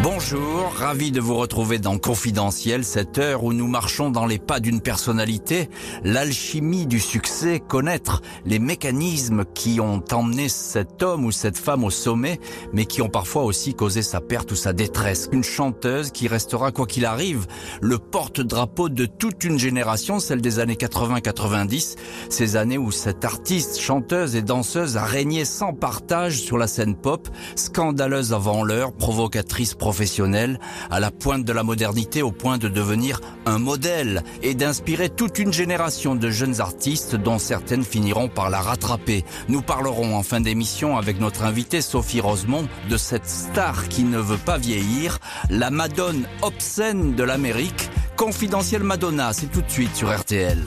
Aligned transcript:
Bonjour, 0.00 0.72
ravi 0.74 1.12
de 1.12 1.20
vous 1.20 1.36
retrouver 1.36 1.78
dans 1.78 1.96
Confidentiel, 1.96 2.84
cette 2.84 3.18
heure 3.18 3.44
où 3.44 3.52
nous 3.52 3.68
marchons 3.68 4.10
dans 4.10 4.26
les 4.26 4.38
pas 4.38 4.58
d'une 4.58 4.80
personnalité, 4.80 5.70
l'alchimie 6.02 6.86
du 6.86 6.98
succès, 6.98 7.60
connaître 7.60 8.20
les 8.44 8.58
mécanismes 8.58 9.44
qui 9.54 9.78
ont 9.78 10.02
emmené 10.12 10.48
cet 10.48 11.04
homme 11.04 11.24
ou 11.24 11.30
cette 11.30 11.56
femme 11.56 11.84
au 11.84 11.90
sommet, 11.90 12.40
mais 12.72 12.84
qui 12.84 13.00
ont 13.00 13.08
parfois 13.08 13.44
aussi 13.44 13.74
causé 13.74 14.02
sa 14.02 14.20
perte 14.20 14.50
ou 14.50 14.56
sa 14.56 14.72
détresse. 14.72 15.28
Une 15.30 15.44
chanteuse 15.44 16.10
qui 16.10 16.26
restera, 16.26 16.72
quoi 16.72 16.86
qu'il 16.86 17.04
arrive, 17.04 17.46
le 17.80 17.98
porte-drapeau 17.98 18.88
de 18.88 19.06
toute 19.06 19.44
une 19.44 19.58
génération, 19.58 20.18
celle 20.18 20.40
des 20.40 20.58
années 20.58 20.74
80-90, 20.74 21.96
ces 22.28 22.56
années 22.56 22.78
où 22.78 22.90
cette 22.90 23.24
artiste, 23.24 23.78
chanteuse 23.78 24.34
et 24.34 24.42
danseuse 24.42 24.96
a 24.96 25.04
régné 25.04 25.44
sans 25.44 25.74
partage 25.74 26.40
sur 26.40 26.58
la 26.58 26.66
scène 26.66 26.96
pop, 26.96 27.28
scandaleuse 27.54 28.32
avant 28.32 28.64
l'heure, 28.64 28.92
provocatrice 28.92 29.74
professionnelle, 29.82 30.60
à 30.92 31.00
la 31.00 31.10
pointe 31.10 31.44
de 31.44 31.52
la 31.52 31.64
modernité 31.64 32.22
au 32.22 32.30
point 32.30 32.56
de 32.56 32.68
devenir 32.68 33.20
un 33.46 33.58
modèle 33.58 34.22
et 34.40 34.54
d'inspirer 34.54 35.08
toute 35.08 35.40
une 35.40 35.52
génération 35.52 36.14
de 36.14 36.30
jeunes 36.30 36.60
artistes 36.60 37.16
dont 37.16 37.40
certaines 37.40 37.82
finiront 37.82 38.28
par 38.28 38.48
la 38.48 38.60
rattraper. 38.60 39.24
Nous 39.48 39.60
parlerons 39.60 40.14
en 40.14 40.22
fin 40.22 40.40
d'émission 40.40 40.96
avec 40.96 41.18
notre 41.18 41.42
invitée 41.42 41.80
Sophie 41.80 42.20
Rosemont 42.20 42.68
de 42.88 42.96
cette 42.96 43.26
star 43.26 43.88
qui 43.88 44.04
ne 44.04 44.18
veut 44.18 44.36
pas 44.36 44.56
vieillir, 44.56 45.18
la 45.50 45.70
Madone 45.70 46.28
obscène 46.42 47.16
de 47.16 47.24
l'Amérique, 47.24 47.90
confidentielle 48.16 48.84
Madonna, 48.84 49.32
c'est 49.32 49.50
tout 49.50 49.62
de 49.62 49.70
suite 49.70 49.96
sur 49.96 50.16
RTL. 50.16 50.62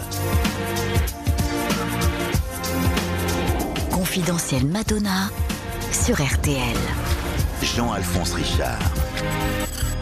Confidentielle 3.91 4.65
Madonna 4.65 5.29
sur 5.93 6.15
RTL. 6.21 6.77
Jean-Alphonse 7.61 8.33
Richard. 8.33 9.04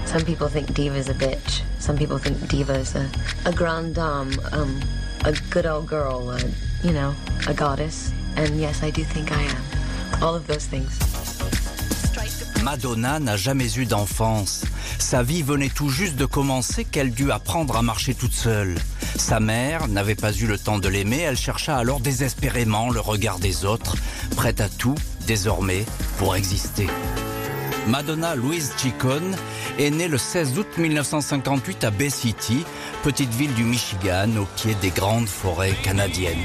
Some 0.06 0.26
people 0.26 0.48
think 0.48 0.74
diva 0.74 0.96
is 0.96 1.10
a 1.10 1.14
bitch. 1.14 1.64
Some 1.80 1.98
people 1.98 2.18
think 2.18 2.48
diva 2.48 2.76
is 2.76 2.96
a, 2.96 3.10
a 3.46 3.52
grande 3.52 3.96
dame, 3.96 4.32
um, 4.52 4.80
a 5.26 5.34
good 5.50 5.66
old 5.66 5.88
girl, 5.88 6.38
you 6.84 6.92
know, 6.92 7.16
a 7.48 7.54
goddess. 7.54 8.12
And 8.36 8.60
yes, 8.60 8.84
I 8.84 8.92
do 8.92 9.04
think 9.04 9.32
I 9.32 9.42
am. 9.42 10.24
All 10.24 10.36
of 10.36 10.48
those 10.48 10.66
things. 10.66 11.00
Madonna 12.64 13.20
n'a 13.20 13.36
jamais 13.36 13.78
eu 13.78 13.86
d'enfance. 13.86 14.64
Sa 14.98 15.22
vie 15.22 15.44
venait 15.44 15.70
tout 15.70 15.90
juste 15.90 16.16
de 16.16 16.26
commencer 16.26 16.86
qu'elle 16.86 17.12
dut 17.12 17.32
apprendre 17.32 17.76
à 17.76 17.82
marcher 17.82 18.14
toute 18.14 18.34
seule. 18.34 18.76
Sa 19.18 19.40
mère 19.40 19.88
n'avait 19.90 20.16
pas 20.16 20.32
eu 20.32 20.48
le 20.48 20.58
temps 20.58 20.80
de 20.80 20.88
l'aimer, 20.88 21.20
elle 21.20 21.38
chercha 21.38 21.78
alors 21.78 22.00
désespérément 22.00 22.90
le 22.90 23.00
regard 23.00 23.40
des 23.40 23.66
autres, 23.66 23.96
prête 24.36 24.62
à 24.62 24.70
tout, 24.70 24.96
désormais, 25.28 25.86
pour 26.18 26.36
exister. 26.36 26.88
Madonna 27.88 28.36
Louise 28.36 28.72
Chicone 28.78 29.36
est 29.78 29.90
née 29.90 30.08
le 30.08 30.18
16 30.18 30.58
août 30.58 30.68
1958 30.78 31.84
à 31.84 31.92
Bay 31.92 32.10
City, 32.10 32.64
petite 33.04 33.34
ville 33.34 33.54
du 33.54 33.64
Michigan 33.64 34.30
au 34.40 34.46
pied 34.46 34.74
des 34.82 34.90
grandes 34.90 35.28
forêts 35.28 35.76
canadiennes. 35.84 36.38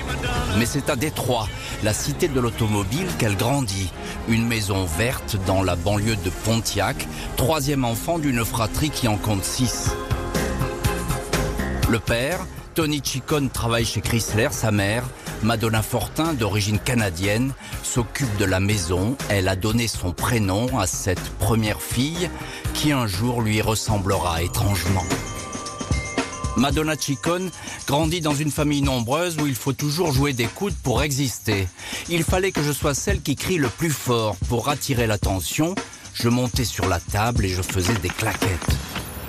Mais 0.58 0.66
c'est 0.66 0.90
à 0.90 0.96
Détroit, 0.96 1.48
la 1.84 1.92
cité 1.92 2.26
de 2.26 2.40
l'automobile, 2.40 3.06
qu'elle 3.18 3.36
grandit. 3.36 3.92
Une 4.28 4.46
maison 4.46 4.84
verte 4.84 5.36
dans 5.46 5.62
la 5.62 5.76
banlieue 5.76 6.16
de 6.16 6.30
Pontiac, 6.44 7.06
troisième 7.36 7.84
enfant 7.84 8.18
d'une 8.18 8.44
fratrie 8.44 8.90
qui 8.90 9.06
en 9.06 9.16
compte 9.16 9.44
six. 9.44 9.90
Le 11.88 12.00
père, 12.00 12.40
Tony 12.74 13.00
Chicone, 13.02 13.48
travaille 13.48 13.84
chez 13.84 14.00
Chrysler, 14.00 14.48
sa 14.50 14.72
mère, 14.72 15.04
Madonna 15.42 15.82
Fortin, 15.82 16.34
d'origine 16.34 16.78
canadienne, 16.78 17.52
s'occupe 17.82 18.36
de 18.38 18.44
la 18.44 18.60
maison. 18.60 19.16
Elle 19.28 19.48
a 19.48 19.56
donné 19.56 19.86
son 19.86 20.12
prénom 20.12 20.78
à 20.78 20.86
cette 20.86 21.30
première 21.38 21.80
fille 21.80 22.28
qui 22.74 22.92
un 22.92 23.06
jour 23.06 23.40
lui 23.42 23.60
ressemblera 23.62 24.42
étrangement. 24.42 25.04
Madonna 26.56 26.94
Chicone 26.98 27.50
grandit 27.86 28.20
dans 28.20 28.34
une 28.34 28.50
famille 28.50 28.82
nombreuse 28.82 29.36
où 29.40 29.46
il 29.46 29.54
faut 29.54 29.72
toujours 29.72 30.12
jouer 30.12 30.32
des 30.32 30.46
coudes 30.46 30.74
pour 30.82 31.02
exister. 31.02 31.68
Il 32.08 32.24
fallait 32.24 32.50
que 32.50 32.62
je 32.62 32.72
sois 32.72 32.94
celle 32.94 33.22
qui 33.22 33.36
crie 33.36 33.58
le 33.58 33.68
plus 33.68 33.92
fort 33.92 34.36
pour 34.48 34.68
attirer 34.68 35.06
l'attention. 35.06 35.76
Je 36.14 36.28
montais 36.28 36.64
sur 36.64 36.88
la 36.88 36.98
table 36.98 37.44
et 37.44 37.48
je 37.48 37.62
faisais 37.62 37.94
des 37.94 38.08
claquettes. 38.08 38.76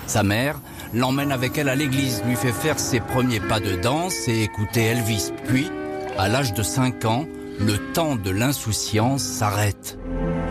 Sa 0.08 0.24
mère 0.24 0.60
l'emmène 0.92 1.32
avec 1.32 1.56
elle 1.60 1.70
à 1.70 1.76
l'église, 1.76 2.24
lui 2.26 2.36
fait 2.36 2.52
faire 2.52 2.80
ses 2.80 3.00
premiers 3.00 3.40
pas 3.40 3.60
de 3.60 3.76
danse 3.76 4.28
et 4.28 4.42
écouter 4.42 4.82
Elvis. 4.86 5.32
Puis, 5.48 5.70
à 6.20 6.28
l'âge 6.28 6.54
de 6.54 6.64
5 6.64 7.06
ans, 7.06 7.26
le 7.62 7.78
temps 7.94 8.18
de 8.18 8.30
l'insouciance 8.30 9.24
s'arrête. 9.24 9.98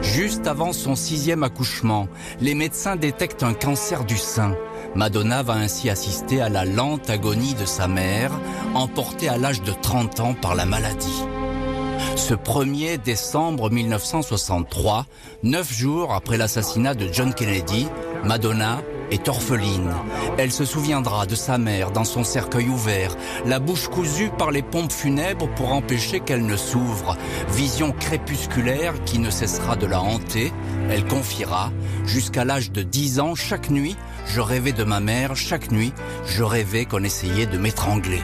Juste 0.00 0.46
avant 0.46 0.72
son 0.72 0.96
sixième 0.96 1.42
accouchement, 1.42 2.08
les 2.40 2.54
médecins 2.54 2.96
détectent 2.96 3.42
un 3.42 3.52
cancer 3.52 4.04
du 4.06 4.16
sein. 4.16 4.56
Madonna 4.94 5.42
va 5.42 5.52
ainsi 5.52 5.90
assister 5.90 6.40
à 6.40 6.48
la 6.48 6.64
lente 6.64 7.10
agonie 7.10 7.52
de 7.52 7.66
sa 7.66 7.86
mère, 7.86 8.30
emportée 8.74 9.28
à 9.28 9.36
l'âge 9.36 9.60
de 9.60 9.72
30 9.72 10.20
ans 10.20 10.34
par 10.34 10.54
la 10.54 10.64
maladie. 10.64 11.22
Ce 12.16 12.32
1er 12.32 12.96
décembre 13.02 13.70
1963, 13.70 15.04
neuf 15.42 15.70
jours 15.70 16.14
après 16.14 16.38
l'assassinat 16.38 16.94
de 16.94 17.12
John 17.12 17.34
Kennedy, 17.34 17.88
Madonna 18.24 18.80
est 19.10 19.28
orpheline. 19.28 19.92
Elle 20.36 20.52
se 20.52 20.64
souviendra 20.64 21.26
de 21.26 21.34
sa 21.34 21.58
mère 21.58 21.91
dans 21.91 22.04
son 22.04 22.24
cercueil 22.24 22.69
ouvert, 22.69 23.16
la 23.46 23.58
bouche 23.58 23.88
cousue 23.88 24.30
par 24.38 24.50
les 24.50 24.62
pompes 24.62 24.92
funèbres 24.92 25.48
pour 25.54 25.72
empêcher 25.72 26.20
qu'elle 26.20 26.46
ne 26.46 26.56
s'ouvre. 26.56 27.16
Vision 27.50 27.92
crépusculaire 27.92 28.94
qui 29.04 29.19
ne 29.19 29.30
cessera 29.30 29.76
de 29.76 29.86
la 29.86 30.00
hanter. 30.00 30.52
Elle 30.91 31.04
confiera, 31.04 31.70
jusqu'à 32.06 32.44
l'âge 32.44 32.72
de 32.72 32.82
10 32.82 33.20
ans, 33.20 33.34
chaque 33.34 33.70
nuit, 33.70 33.96
je 34.26 34.41
rêvais 34.41 34.72
de 34.72 34.84
ma 34.84 35.00
mère, 35.00 35.36
chaque 35.36 35.70
nuit, 35.70 35.92
je 36.26 36.42
rêvais 36.42 36.84
qu'on 36.84 37.04
essayait 37.04 37.46
de 37.46 37.58
m'étrangler. 37.58 38.20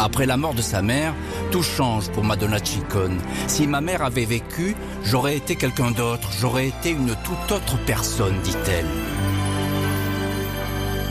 Après 0.00 0.26
la 0.26 0.36
mort 0.36 0.54
de 0.54 0.62
sa 0.62 0.80
mère, 0.80 1.12
tout 1.50 1.62
change 1.62 2.08
pour 2.10 2.22
Madonna 2.22 2.62
Chicone. 2.62 3.18
Si 3.48 3.66
ma 3.66 3.80
mère 3.80 4.02
avait 4.02 4.24
vécu, 4.24 4.76
j'aurais 5.04 5.36
été 5.36 5.56
quelqu'un 5.56 5.90
d'autre, 5.90 6.30
j'aurais 6.38 6.68
été 6.68 6.90
une 6.90 7.16
toute 7.24 7.52
autre 7.52 7.76
personne, 7.84 8.38
dit-elle. 8.44 8.86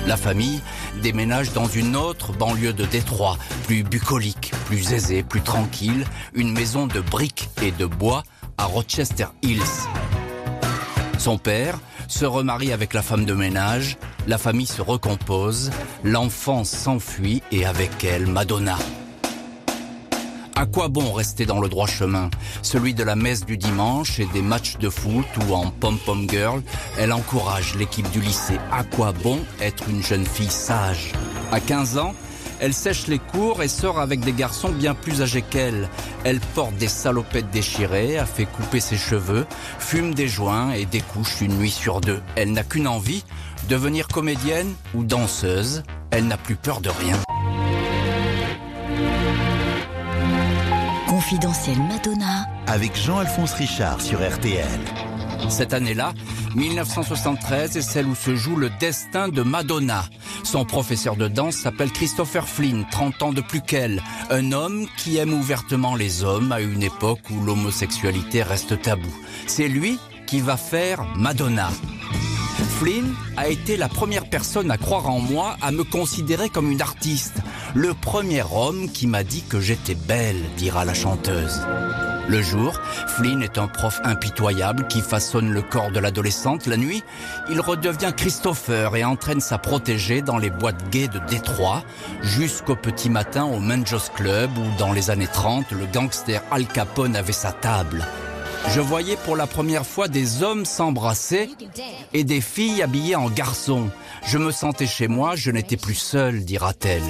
La 0.05 0.15
famille 0.15 0.61
déménage 1.01 1.51
dans 1.51 1.67
une 1.67 1.97
autre 1.97 2.31
banlieue 2.31 2.71
de 2.71 2.85
Détroit, 2.85 3.37
plus 3.65 3.83
bucolique, 3.83 4.53
plus 4.65 4.93
aisée, 4.93 5.21
plus 5.21 5.41
tranquille, 5.41 6.05
une 6.33 6.53
maison 6.53 6.87
de 6.87 7.01
briques 7.01 7.49
et 7.61 7.71
de 7.71 7.85
bois 7.85 8.23
à 8.57 8.65
Rochester 8.65 9.27
Hills. 9.41 9.61
Son 11.17 11.37
père 11.37 11.77
se 12.11 12.25
remarie 12.25 12.71
avec 12.71 12.93
la 12.93 13.01
femme 13.01 13.25
de 13.25 13.33
ménage, 13.33 13.97
la 14.27 14.37
famille 14.37 14.67
se 14.67 14.81
recompose, 14.81 15.71
l'enfant 16.03 16.63
s'enfuit 16.63 17.43
et 17.51 17.65
avec 17.65 18.03
elle 18.03 18.27
Madonna. 18.27 18.77
À 20.55 20.65
quoi 20.65 20.87
bon 20.87 21.13
rester 21.13 21.45
dans 21.45 21.59
le 21.59 21.69
droit 21.69 21.85
chemin? 21.85 22.31
Celui 22.63 22.95
de 22.95 23.03
la 23.03 23.15
messe 23.15 23.45
du 23.45 23.57
dimanche 23.57 24.19
et 24.19 24.25
des 24.33 24.41
matchs 24.41 24.77
de 24.77 24.89
foot 24.89 25.27
ou 25.47 25.53
en 25.53 25.69
pom-pom 25.69 26.27
girl, 26.27 26.63
elle 26.97 27.13
encourage 27.13 27.75
l'équipe 27.75 28.09
du 28.09 28.21
lycée. 28.21 28.57
À 28.71 28.83
quoi 28.83 29.11
bon 29.11 29.39
être 29.61 29.87
une 29.87 30.01
jeune 30.01 30.25
fille 30.25 30.49
sage? 30.49 31.11
À 31.51 31.59
15 31.59 31.99
ans, 31.99 32.15
elle 32.59 32.73
sèche 32.73 33.07
les 33.07 33.19
cours 33.19 33.61
et 33.61 33.67
sort 33.67 33.99
avec 33.99 34.21
des 34.21 34.33
garçons 34.33 34.69
bien 34.69 34.93
plus 34.93 35.21
âgés 35.21 35.41
qu'elle. 35.41 35.89
Elle 36.23 36.39
porte 36.39 36.75
des 36.75 36.87
salopettes 36.87 37.51
déchirées, 37.51 38.17
a 38.17 38.25
fait 38.25 38.45
couper 38.45 38.79
ses 38.79 38.97
cheveux, 38.97 39.45
fume 39.79 40.13
des 40.13 40.27
joints 40.27 40.71
et 40.71 40.85
découche 40.85 41.41
une 41.41 41.57
nuit 41.57 41.71
sur 41.71 42.01
deux. 42.01 42.21
Elle 42.35 42.51
n'a 42.51 42.63
qu'une 42.63 42.87
envie, 42.87 43.23
devenir 43.69 44.07
comédienne 44.07 44.73
ou 44.95 45.03
danseuse. 45.03 45.83
Elle 46.11 46.27
n'a 46.27 46.37
plus 46.37 46.55
peur 46.55 46.81
de 46.81 46.89
rien. 46.89 47.17
Confidentielle 51.07 51.79
Madonna 51.79 52.45
Avec 52.67 52.95
Jean-Alphonse 52.95 53.53
Richard 53.53 54.01
sur 54.01 54.19
RTL. 54.19 55.06
Cette 55.49 55.73
année-là, 55.73 56.13
1973, 56.55 57.77
est 57.77 57.81
celle 57.81 58.07
où 58.07 58.15
se 58.15 58.35
joue 58.35 58.55
le 58.55 58.69
destin 58.79 59.29
de 59.29 59.41
Madonna. 59.41 60.05
Son 60.43 60.65
professeur 60.65 61.15
de 61.15 61.27
danse 61.27 61.55
s'appelle 61.55 61.91
Christopher 61.91 62.47
Flynn, 62.47 62.85
30 62.91 63.23
ans 63.23 63.33
de 63.33 63.41
plus 63.41 63.61
qu'elle. 63.61 64.01
Un 64.29 64.51
homme 64.51 64.87
qui 64.97 65.17
aime 65.17 65.33
ouvertement 65.33 65.95
les 65.95 66.23
hommes 66.23 66.51
à 66.51 66.61
une 66.61 66.83
époque 66.83 67.21
où 67.31 67.43
l'homosexualité 67.43 68.43
reste 68.43 68.81
tabou. 68.81 69.13
C'est 69.45 69.67
lui 69.67 69.99
qui 70.25 70.41
va 70.41 70.57
faire 70.57 71.05
Madonna. 71.15 71.69
Flynn 72.79 73.15
a 73.37 73.47
été 73.47 73.77
la 73.77 73.89
première 73.89 74.29
personne 74.29 74.69
à 74.69 74.77
croire 74.77 75.09
en 75.09 75.19
moi, 75.19 75.57
à 75.61 75.71
me 75.71 75.83
considérer 75.83 76.49
comme 76.49 76.71
une 76.71 76.81
artiste. 76.81 77.37
Le 77.73 77.93
premier 77.93 78.43
homme 78.53 78.89
qui 78.91 79.07
m'a 79.07 79.23
dit 79.23 79.43
que 79.43 79.59
j'étais 79.59 79.95
belle, 79.95 80.43
dira 80.57 80.85
la 80.85 80.93
chanteuse. 80.93 81.61
Le 82.27 82.41
jour, 82.41 82.81
Flynn 83.07 83.41
est 83.41 83.57
un 83.57 83.67
prof 83.67 84.01
impitoyable 84.03 84.87
qui 84.87 84.99
façonne 84.99 85.49
le 85.49 85.61
corps 85.61 85.91
de 85.91 85.99
l'adolescente. 85.99 86.65
La 86.65 86.75
nuit, 86.75 87.01
il 87.49 87.61
redevient 87.61 88.11
Christopher 88.15 88.95
et 88.97 89.05
entraîne 89.05 89.39
sa 89.39 89.57
protégée 89.57 90.21
dans 90.21 90.37
les 90.37 90.49
boîtes 90.49 90.89
gays 90.89 91.07
de 91.07 91.19
Détroit, 91.29 91.83
jusqu'au 92.21 92.75
petit 92.75 93.09
matin 93.09 93.45
au 93.45 93.59
Manjos 93.59 94.11
Club 94.13 94.51
où, 94.57 94.77
dans 94.77 94.91
les 94.91 95.09
années 95.09 95.27
30, 95.31 95.71
le 95.71 95.85
gangster 95.85 96.43
Al 96.51 96.65
Capone 96.65 97.15
avait 97.15 97.31
sa 97.31 97.53
table. 97.53 98.05
je 98.73 98.81
voyais 98.81 99.17
pour 99.23 99.37
la 99.37 99.47
première 99.47 99.85
fois 99.85 100.09
des 100.09 100.43
hommes 100.43 100.65
s'embrasser 100.65 101.49
et 102.13 102.25
des 102.25 102.41
filles 102.41 102.81
habillées 102.81 103.15
en 103.15 103.29
garçons. 103.29 103.89
Je 104.25 104.37
me 104.37 104.51
sentais 104.51 104.87
chez 104.87 105.07
moi, 105.07 105.37
je 105.37 105.51
n'étais 105.51 105.77
plus 105.77 105.95
seule, 105.95 106.43
dira-t-elle. 106.43 107.03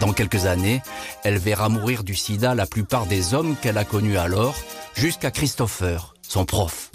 Dans 0.00 0.12
quelques 0.12 0.46
années, 0.46 0.80
elle 1.24 1.38
verra 1.38 1.68
mourir 1.68 2.04
du 2.04 2.14
sida 2.14 2.54
la 2.54 2.66
plupart 2.66 3.06
des 3.06 3.34
hommes 3.34 3.56
qu'elle 3.60 3.78
a 3.78 3.84
connus 3.84 4.16
alors, 4.16 4.54
jusqu'à 4.94 5.30
Christopher, 5.30 6.14
son 6.22 6.44
prof. 6.44 6.90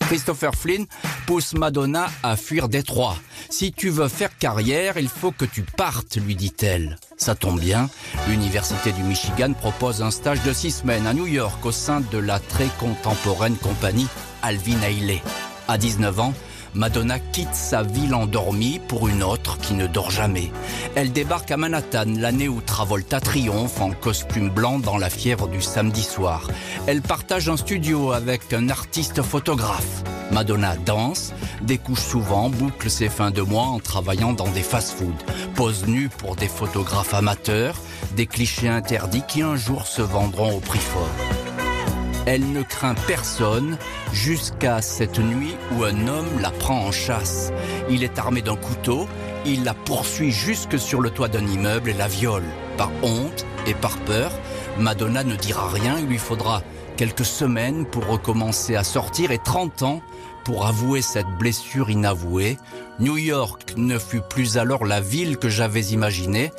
Christopher 0.00 0.54
Flynn 0.54 0.86
pousse 1.26 1.52
Madonna 1.52 2.08
à 2.22 2.36
fuir 2.36 2.70
Détroit. 2.70 3.16
Si 3.50 3.72
tu 3.72 3.90
veux 3.90 4.08
faire 4.08 4.38
carrière, 4.38 4.96
il 4.96 5.08
faut 5.08 5.32
que 5.32 5.44
tu 5.44 5.62
partes, 5.62 6.16
lui 6.16 6.34
dit-elle. 6.34 6.98
Ça 7.18 7.34
tombe 7.34 7.60
bien, 7.60 7.90
l'Université 8.26 8.92
du 8.92 9.02
Michigan 9.02 9.52
propose 9.52 10.00
un 10.00 10.10
stage 10.10 10.42
de 10.44 10.52
six 10.54 10.70
semaines 10.70 11.06
à 11.06 11.12
New 11.12 11.26
York 11.26 11.64
au 11.66 11.72
sein 11.72 12.00
de 12.00 12.16
la 12.16 12.40
très 12.40 12.68
contemporaine 12.80 13.56
compagnie 13.56 14.06
Alvin 14.40 14.80
Ailey. 14.80 15.20
À 15.66 15.76
19 15.76 16.20
ans, 16.20 16.32
Madonna 16.74 17.18
quitte 17.18 17.54
sa 17.54 17.82
ville 17.82 18.14
endormie 18.14 18.80
pour 18.88 19.08
une 19.08 19.22
autre 19.22 19.58
qui 19.58 19.74
ne 19.74 19.86
dort 19.86 20.10
jamais. 20.10 20.50
Elle 20.94 21.12
débarque 21.12 21.50
à 21.50 21.56
Manhattan 21.56 22.04
l'année 22.16 22.48
où 22.48 22.60
Travolta 22.60 23.20
triomphe 23.20 23.80
en 23.80 23.90
costume 23.90 24.50
blanc 24.50 24.78
dans 24.78 24.98
la 24.98 25.10
fièvre 25.10 25.48
du 25.48 25.62
samedi 25.62 26.02
soir. 26.02 26.48
Elle 26.86 27.02
partage 27.02 27.48
un 27.48 27.56
studio 27.56 28.12
avec 28.12 28.52
un 28.52 28.68
artiste 28.68 29.22
photographe. 29.22 30.02
Madonna 30.30 30.76
danse, 30.76 31.32
découche 31.62 32.00
souvent, 32.00 32.50
boucle 32.50 32.90
ses 32.90 33.08
fins 33.08 33.30
de 33.30 33.42
mois 33.42 33.64
en 33.64 33.78
travaillant 33.78 34.32
dans 34.32 34.48
des 34.48 34.62
fast-foods, 34.62 35.24
pose 35.54 35.86
nue 35.86 36.08
pour 36.08 36.36
des 36.36 36.48
photographes 36.48 37.14
amateurs, 37.14 37.76
des 38.14 38.26
clichés 38.26 38.68
interdits 38.68 39.24
qui 39.26 39.42
un 39.42 39.56
jour 39.56 39.86
se 39.86 40.02
vendront 40.02 40.56
au 40.56 40.60
prix 40.60 40.78
fort. 40.78 41.47
Elle 42.30 42.52
ne 42.52 42.60
craint 42.60 42.94
personne 43.06 43.78
jusqu'à 44.12 44.82
cette 44.82 45.18
nuit 45.18 45.56
où 45.72 45.84
un 45.84 46.08
homme 46.08 46.28
la 46.42 46.50
prend 46.50 46.78
en 46.84 46.92
chasse. 46.92 47.50
Il 47.88 48.04
est 48.04 48.18
armé 48.18 48.42
d'un 48.42 48.54
couteau, 48.54 49.08
il 49.46 49.64
la 49.64 49.72
poursuit 49.72 50.30
jusque 50.30 50.78
sur 50.78 51.00
le 51.00 51.08
toit 51.08 51.28
d'un 51.28 51.46
immeuble 51.46 51.88
et 51.88 51.94
la 51.94 52.06
viole. 52.06 52.44
Par 52.76 52.90
honte 53.02 53.46
et 53.66 53.72
par 53.72 53.96
peur, 54.00 54.30
Madonna 54.78 55.24
ne 55.24 55.36
dira 55.36 55.70
rien, 55.70 55.96
il 55.98 56.04
lui 56.04 56.18
faudra 56.18 56.62
quelques 56.98 57.24
semaines 57.24 57.86
pour 57.86 58.06
recommencer 58.06 58.76
à 58.76 58.84
sortir 58.84 59.30
et 59.30 59.38
30 59.38 59.82
ans 59.82 60.02
pour 60.44 60.66
avouer 60.66 61.00
cette 61.00 61.28
blessure 61.38 61.88
inavouée. 61.88 62.58
New 63.00 63.16
York 63.16 63.74
ne 63.78 63.98
fut 63.98 64.20
plus 64.20 64.58
alors 64.58 64.84
la 64.84 65.00
ville 65.00 65.38
que 65.38 65.48
j'avais 65.48 65.80
imaginée. 65.80 66.52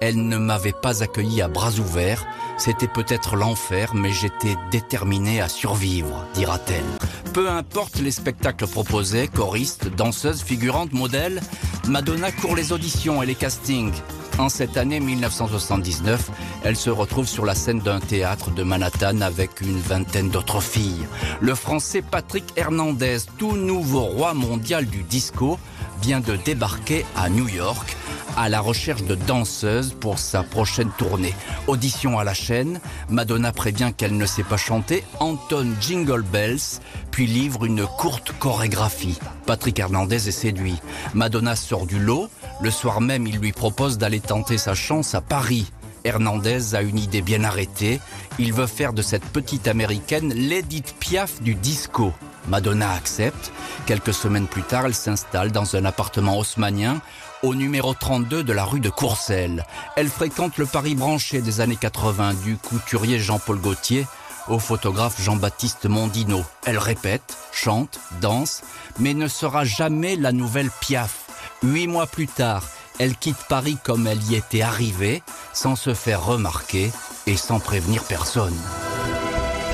Elle 0.00 0.28
ne 0.28 0.36
m'avait 0.36 0.72
pas 0.72 1.02
accueilli 1.02 1.42
à 1.42 1.48
bras 1.48 1.72
ouverts. 1.78 2.26
C'était 2.58 2.88
peut-être 2.88 3.36
l'enfer, 3.36 3.94
mais 3.94 4.12
j'étais 4.12 4.56
déterminée 4.70 5.40
à 5.40 5.48
survivre, 5.48 6.24
dira-t-elle. 6.34 6.84
Peu 7.32 7.50
importe 7.50 7.98
les 7.98 8.12
spectacles 8.12 8.66
proposés, 8.66 9.28
choristes, 9.28 9.88
danseuses, 9.88 10.42
figurantes, 10.42 10.92
modèles, 10.92 11.40
Madonna 11.88 12.30
court 12.32 12.56
les 12.56 12.72
auditions 12.72 13.22
et 13.22 13.26
les 13.26 13.34
castings. 13.34 13.92
En 14.38 14.48
cette 14.48 14.76
année 14.76 15.00
1979, 15.00 16.30
elle 16.64 16.76
se 16.76 16.90
retrouve 16.90 17.26
sur 17.26 17.44
la 17.44 17.54
scène 17.54 17.78
d'un 17.78 18.00
théâtre 18.00 18.50
de 18.50 18.62
Manhattan 18.62 19.20
avec 19.20 19.60
une 19.60 19.78
vingtaine 19.78 20.28
d'autres 20.28 20.60
filles. 20.60 21.06
Le 21.40 21.54
français 21.54 22.02
Patrick 22.02 22.44
Hernandez, 22.56 23.18
tout 23.38 23.56
nouveau 23.56 24.00
roi 24.00 24.34
mondial 24.34 24.86
du 24.86 25.02
disco, 25.02 25.58
vient 26.02 26.20
de 26.20 26.36
débarquer 26.36 27.04
à 27.16 27.28
New 27.28 27.48
York 27.48 27.96
à 28.36 28.48
la 28.48 28.60
recherche 28.60 29.04
de 29.04 29.14
danseuses 29.14 29.94
pour 29.98 30.18
sa 30.18 30.42
prochaine 30.42 30.90
tournée. 30.96 31.34
Audition 31.66 32.18
à 32.18 32.24
la 32.24 32.34
chaîne, 32.34 32.80
Madonna 33.08 33.52
prévient 33.52 33.92
qu'elle 33.96 34.16
ne 34.16 34.26
sait 34.26 34.42
pas 34.42 34.56
chanter, 34.56 35.04
entonne 35.20 35.76
Jingle 35.80 36.22
Bells, 36.22 36.80
puis 37.10 37.26
livre 37.26 37.64
une 37.64 37.86
courte 37.86 38.32
chorégraphie. 38.38 39.18
Patrick 39.46 39.78
Hernandez 39.78 40.28
est 40.28 40.32
séduit. 40.32 40.80
Madonna 41.14 41.56
sort 41.56 41.86
du 41.86 41.98
lot. 41.98 42.28
Le 42.60 42.70
soir 42.70 43.00
même, 43.00 43.26
il 43.26 43.38
lui 43.38 43.52
propose 43.52 43.98
d'aller 43.98 44.20
tenter 44.20 44.58
sa 44.58 44.74
chance 44.74 45.14
à 45.14 45.20
Paris. 45.20 45.70
Hernandez 46.04 46.74
a 46.74 46.82
une 46.82 46.98
idée 46.98 47.22
bien 47.22 47.44
arrêtée. 47.44 48.00
Il 48.38 48.52
veut 48.52 48.66
faire 48.66 48.92
de 48.92 49.02
cette 49.02 49.24
petite 49.24 49.68
américaine 49.68 50.34
l'Edith 50.34 50.94
Piaf 50.98 51.40
du 51.40 51.54
disco. 51.54 52.12
Madonna 52.48 52.92
accepte. 52.92 53.52
Quelques 53.86 54.12
semaines 54.12 54.46
plus 54.46 54.62
tard, 54.62 54.84
elle 54.84 54.94
s'installe 54.94 55.50
dans 55.50 55.76
un 55.76 55.84
appartement 55.86 56.38
haussmanien 56.38 57.00
au 57.44 57.54
numéro 57.54 57.92
32 57.92 58.42
de 58.42 58.52
la 58.54 58.64
rue 58.64 58.80
de 58.80 58.88
Courcelles. 58.88 59.66
Elle 59.96 60.08
fréquente 60.08 60.56
le 60.56 60.64
Paris 60.64 60.94
branché 60.94 61.42
des 61.42 61.60
années 61.60 61.76
80 61.76 62.32
du 62.42 62.56
couturier 62.56 63.18
Jean-Paul 63.18 63.60
Gaultier 63.60 64.06
au 64.48 64.58
photographe 64.58 65.20
Jean-Baptiste 65.20 65.84
Mondino. 65.84 66.42
Elle 66.64 66.78
répète, 66.78 67.36
chante, 67.52 68.00
danse, 68.22 68.62
mais 68.98 69.12
ne 69.12 69.28
sera 69.28 69.66
jamais 69.66 70.16
la 70.16 70.32
nouvelle 70.32 70.70
Piaf. 70.80 71.26
Huit 71.62 71.86
mois 71.86 72.06
plus 72.06 72.28
tard, 72.28 72.64
elle 72.98 73.14
quitte 73.14 73.44
Paris 73.46 73.76
comme 73.82 74.06
elle 74.06 74.22
y 74.30 74.36
était 74.36 74.62
arrivée, 74.62 75.22
sans 75.52 75.76
se 75.76 75.92
faire 75.92 76.24
remarquer 76.24 76.90
et 77.26 77.36
sans 77.36 77.60
prévenir 77.60 78.04
personne. 78.04 78.56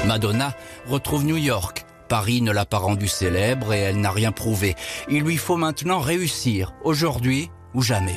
Madonna 0.07 0.55
retrouve 0.89 1.25
New 1.25 1.37
York. 1.37 1.85
Paris 2.09 2.43
ne 2.43 2.51
l'a 2.51 2.65
pas 2.65 2.79
rendue 2.79 3.07
célèbre 3.07 3.73
et 3.73 3.79
elle 3.79 4.01
n'a 4.01 4.11
rien 4.11 4.33
prouvé. 4.33 4.75
Il 5.09 5.23
lui 5.23 5.37
faut 5.37 5.57
maintenant 5.57 6.01
réussir, 6.01 6.73
aujourd'hui 6.83 7.49
ou 7.75 7.83
jamais. 7.83 8.17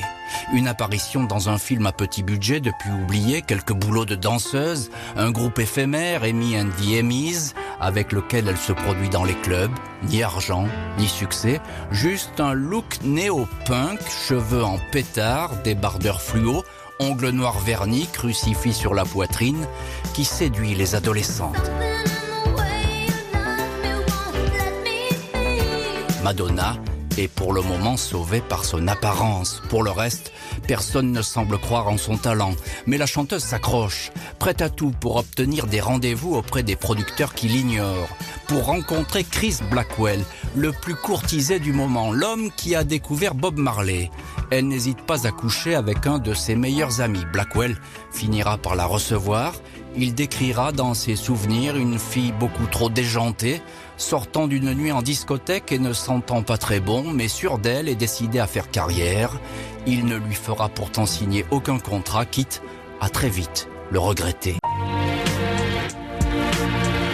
Une 0.52 0.68
apparition 0.68 1.24
dans 1.24 1.48
un 1.48 1.58
film 1.58 1.86
à 1.86 1.92
petit 1.92 2.22
budget 2.22 2.60
depuis 2.60 2.90
oublié, 2.90 3.42
quelques 3.42 3.72
boulots 3.72 4.04
de 4.04 4.14
danseuse, 4.14 4.90
un 5.16 5.30
groupe 5.30 5.58
éphémère, 5.58 6.24
Amy 6.24 6.58
and 6.58 6.70
the 6.78 7.00
Emmys, 7.00 7.52
avec 7.80 8.12
lequel 8.12 8.48
elle 8.48 8.56
se 8.56 8.72
produit 8.72 9.08
dans 9.08 9.24
les 9.24 9.34
clubs, 9.34 9.72
ni 10.04 10.22
argent, 10.22 10.66
ni 10.98 11.06
succès, 11.06 11.60
juste 11.90 12.40
un 12.40 12.52
look 12.52 12.98
néo-punk, 13.02 14.00
cheveux 14.26 14.64
en 14.64 14.78
pétard, 14.90 15.62
débardeurs 15.62 16.20
fluo, 16.20 16.64
ongles 16.98 17.30
noirs 17.30 17.58
vernis, 17.60 18.08
crucifix 18.12 18.72
sur 18.72 18.94
la 18.94 19.04
poitrine, 19.04 19.66
qui 20.14 20.24
séduit 20.24 20.74
les 20.74 20.94
adolescentes. 20.94 21.70
Madonna 26.22 26.76
est 27.18 27.28
pour 27.28 27.52
le 27.52 27.62
moment 27.62 27.96
sauvée 27.96 28.40
par 28.40 28.64
son 28.64 28.88
apparence. 28.88 29.62
Pour 29.68 29.82
le 29.82 29.90
reste, 29.90 30.32
personne 30.66 31.12
ne 31.12 31.22
semble 31.22 31.58
croire 31.58 31.88
en 31.88 31.96
son 31.96 32.16
talent. 32.16 32.52
Mais 32.86 32.98
la 32.98 33.06
chanteuse 33.06 33.42
s'accroche, 33.42 34.10
prête 34.38 34.62
à 34.62 34.68
tout 34.68 34.92
pour 35.00 35.16
obtenir 35.16 35.66
des 35.66 35.80
rendez-vous 35.80 36.34
auprès 36.34 36.62
des 36.62 36.76
producteurs 36.76 37.34
qui 37.34 37.48
l'ignorent. 37.48 38.16
Pour 38.48 38.64
rencontrer 38.66 39.24
Chris 39.24 39.58
Blackwell, 39.70 40.22
le 40.54 40.72
plus 40.72 40.94
courtisé 40.94 41.58
du 41.58 41.72
moment, 41.72 42.12
l'homme 42.12 42.50
qui 42.56 42.74
a 42.74 42.84
découvert 42.84 43.34
Bob 43.34 43.58
Marley. 43.58 44.10
Elle 44.50 44.68
n'hésite 44.68 45.00
pas 45.02 45.26
à 45.26 45.30
coucher 45.30 45.74
avec 45.74 46.06
un 46.06 46.18
de 46.18 46.34
ses 46.34 46.54
meilleurs 46.54 47.00
amis. 47.00 47.24
Blackwell 47.32 47.76
finira 48.12 48.58
par 48.58 48.76
la 48.76 48.86
recevoir. 48.86 49.54
Il 49.96 50.14
décrira 50.14 50.72
dans 50.72 50.92
ses 50.92 51.14
souvenirs 51.14 51.76
une 51.76 52.00
fille 52.00 52.32
beaucoup 52.32 52.66
trop 52.66 52.90
déjantée, 52.90 53.62
sortant 53.96 54.48
d'une 54.48 54.74
nuit 54.74 54.90
en 54.90 55.02
discothèque 55.02 55.70
et 55.70 55.78
ne 55.78 55.92
sentant 55.92 56.42
pas 56.42 56.58
très 56.58 56.80
bon, 56.80 57.12
mais 57.12 57.28
sûr 57.28 57.58
d'elle 57.58 57.88
et 57.88 57.94
décidé 57.94 58.40
à 58.40 58.48
faire 58.48 58.70
carrière. 58.70 59.38
Il 59.86 60.06
ne 60.06 60.16
lui 60.16 60.34
fera 60.34 60.68
pourtant 60.68 61.06
signer 61.06 61.46
aucun 61.52 61.78
contrat, 61.78 62.26
quitte 62.26 62.60
à 63.00 63.08
très 63.08 63.28
vite 63.28 63.68
le 63.90 64.00
regretter. 64.00 64.56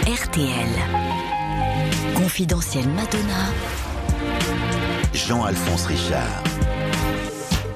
RTL. 0.07 0.69
Confidentiel 2.15 2.87
Madonna. 2.89 3.51
Jean-Alphonse 5.13 5.85
Richard. 5.85 6.43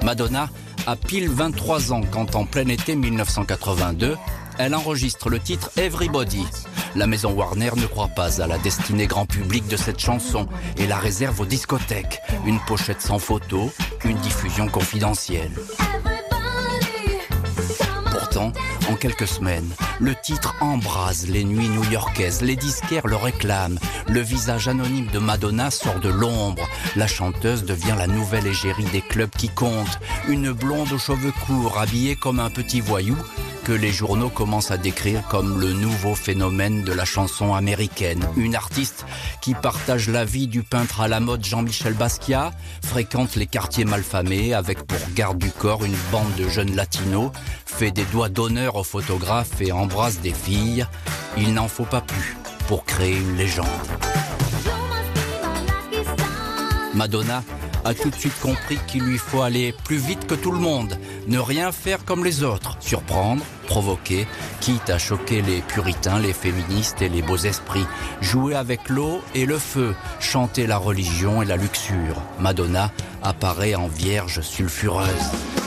Madonna 0.02 0.48
a 0.86 0.96
pile 0.96 1.28
23 1.28 1.92
ans 1.92 2.02
quand 2.10 2.34
en 2.34 2.44
plein 2.44 2.68
été 2.68 2.96
1982, 2.96 4.16
elle 4.58 4.74
enregistre 4.74 5.30
le 5.30 5.38
titre 5.38 5.70
Everybody. 5.76 6.46
La 6.94 7.06
maison 7.06 7.32
Warner 7.32 7.70
ne 7.76 7.86
croit 7.86 8.08
pas 8.08 8.40
à 8.40 8.46
la 8.46 8.58
destinée 8.58 9.06
grand 9.06 9.26
public 9.26 9.66
de 9.68 9.76
cette 9.76 9.98
chanson 9.98 10.48
et 10.78 10.86
la 10.86 10.96
réserve 10.96 11.40
aux 11.40 11.46
discothèques. 11.46 12.20
Une 12.46 12.60
pochette 12.60 13.02
sans 13.02 13.18
photo, 13.18 13.70
une 14.04 14.16
diffusion 14.18 14.68
confidentielle. 14.68 15.52
Pourtant, 18.10 18.52
en 18.90 18.94
quelques 18.94 19.26
semaines, 19.26 19.68
le 20.00 20.14
titre 20.14 20.54
embrase 20.60 21.28
les 21.28 21.44
nuits 21.44 21.68
new-yorkaises. 21.68 22.42
Les 22.42 22.56
disquaires 22.56 23.06
le 23.06 23.16
réclament. 23.16 23.78
Le 24.08 24.20
visage 24.20 24.68
anonyme 24.68 25.08
de 25.12 25.18
Madonna 25.18 25.70
sort 25.70 26.00
de 26.00 26.08
l'ombre. 26.08 26.68
La 26.96 27.06
chanteuse 27.06 27.64
devient 27.64 27.94
la 27.98 28.06
nouvelle 28.06 28.46
égérie 28.46 28.84
des 28.84 29.00
clubs 29.02 29.30
qui 29.30 29.48
comptent. 29.48 29.98
Une 30.28 30.52
blonde 30.52 30.92
aux 30.92 30.98
cheveux 30.98 31.32
courts, 31.46 31.78
habillée 31.78 32.16
comme 32.16 32.40
un 32.40 32.50
petit 32.50 32.80
voyou, 32.80 33.16
que 33.66 33.72
les 33.72 33.90
journaux 33.90 34.28
commencent 34.28 34.70
à 34.70 34.76
décrire 34.76 35.26
comme 35.26 35.60
le 35.60 35.72
nouveau 35.72 36.14
phénomène 36.14 36.84
de 36.84 36.92
la 36.92 37.04
chanson 37.04 37.52
américaine. 37.52 38.24
Une 38.36 38.54
artiste 38.54 39.04
qui 39.40 39.54
partage 39.54 40.08
la 40.08 40.24
vie 40.24 40.46
du 40.46 40.62
peintre 40.62 41.00
à 41.00 41.08
la 41.08 41.18
mode 41.18 41.44
Jean-Michel 41.44 41.94
Basquiat, 41.94 42.52
fréquente 42.84 43.34
les 43.34 43.48
quartiers 43.48 43.84
malfamés 43.84 44.54
avec 44.54 44.86
pour 44.86 45.00
garde 45.16 45.38
du 45.38 45.50
corps 45.50 45.84
une 45.84 45.96
bande 46.12 46.32
de 46.36 46.48
jeunes 46.48 46.76
latinos, 46.76 47.32
fait 47.64 47.90
des 47.90 48.04
doigts 48.04 48.28
d'honneur 48.28 48.76
aux 48.76 48.84
photographes 48.84 49.60
et 49.60 49.72
embrasse 49.72 50.20
des 50.20 50.32
filles. 50.32 50.86
Il 51.36 51.52
n'en 51.52 51.66
faut 51.66 51.86
pas 51.86 52.02
plus 52.02 52.36
pour 52.68 52.84
créer 52.84 53.16
une 53.16 53.36
légende. 53.36 53.66
Madonna 56.94 57.42
a 57.84 57.94
tout 57.94 58.10
de 58.10 58.16
suite 58.16 58.38
compris 58.40 58.78
qu'il 58.86 59.02
lui 59.02 59.18
faut 59.18 59.42
aller 59.42 59.72
plus 59.84 59.98
vite 59.98 60.26
que 60.26 60.34
tout 60.34 60.50
le 60.50 60.58
monde, 60.58 60.98
ne 61.26 61.38
rien 61.38 61.72
faire 61.72 62.04
comme 62.04 62.24
les 62.24 62.42
autres, 62.42 62.76
surprendre, 62.80 63.42
provoquer, 63.66 64.26
quitte 64.60 64.90
à 64.90 64.98
choquer 64.98 65.42
les 65.42 65.60
puritains, 65.60 66.18
les 66.18 66.32
féministes 66.32 67.02
et 67.02 67.08
les 67.08 67.22
beaux 67.22 67.36
esprits, 67.36 67.86
jouer 68.20 68.54
avec 68.54 68.88
l'eau 68.88 69.20
et 69.34 69.46
le 69.46 69.58
feu, 69.58 69.94
chanter 70.20 70.66
la 70.66 70.78
religion 70.78 71.42
et 71.42 71.46
la 71.46 71.56
luxure. 71.56 72.22
Madonna 72.38 72.90
apparaît 73.22 73.74
en 73.74 73.88
vierge 73.88 74.40
sulfureuse. 74.40 75.65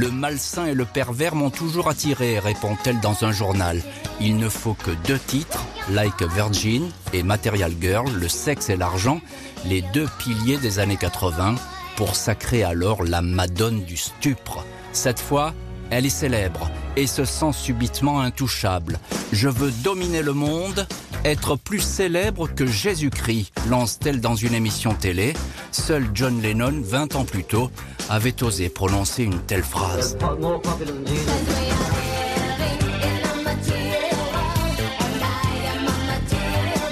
Le 0.00 0.10
malsain 0.10 0.64
et 0.64 0.72
le 0.72 0.86
pervers 0.86 1.34
m'ont 1.34 1.50
toujours 1.50 1.90
attiré, 1.90 2.38
répond-elle 2.38 3.00
dans 3.00 3.22
un 3.26 3.32
journal. 3.32 3.82
Il 4.18 4.38
ne 4.38 4.48
faut 4.48 4.72
que 4.72 4.92
deux 5.06 5.18
titres, 5.18 5.66
Like 5.90 6.22
Virgin 6.22 6.88
et 7.12 7.22
Material 7.22 7.70
Girl, 7.78 8.10
le 8.10 8.26
sexe 8.26 8.70
et 8.70 8.78
l'argent, 8.78 9.20
les 9.66 9.82
deux 9.82 10.08
piliers 10.18 10.56
des 10.56 10.78
années 10.78 10.96
80, 10.96 11.56
pour 11.96 12.16
sacrer 12.16 12.62
alors 12.62 13.02
la 13.02 13.20
Madone 13.20 13.84
du 13.84 13.98
stupre. 13.98 14.64
Cette 14.92 15.20
fois, 15.20 15.52
elle 15.90 16.06
est 16.06 16.08
célèbre 16.08 16.70
et 16.96 17.06
se 17.06 17.26
sent 17.26 17.52
subitement 17.52 18.22
intouchable. 18.22 18.98
Je 19.32 19.50
veux 19.50 19.70
dominer 19.70 20.22
le 20.22 20.32
monde, 20.32 20.86
être 21.24 21.56
plus 21.56 21.80
célèbre 21.80 22.48
que 22.48 22.66
Jésus-Christ, 22.66 23.52
lance-t-elle 23.68 24.20
dans 24.20 24.34
une 24.34 24.54
émission 24.54 24.94
télé. 24.94 25.34
Seul 25.72 26.08
John 26.14 26.40
Lennon, 26.40 26.80
20 26.82 27.16
ans 27.16 27.24
plus 27.24 27.44
tôt, 27.44 27.70
avait 28.08 28.42
osé 28.42 28.68
prononcer 28.68 29.24
une 29.24 29.38
telle 29.40 29.62
phrase. 29.62 30.16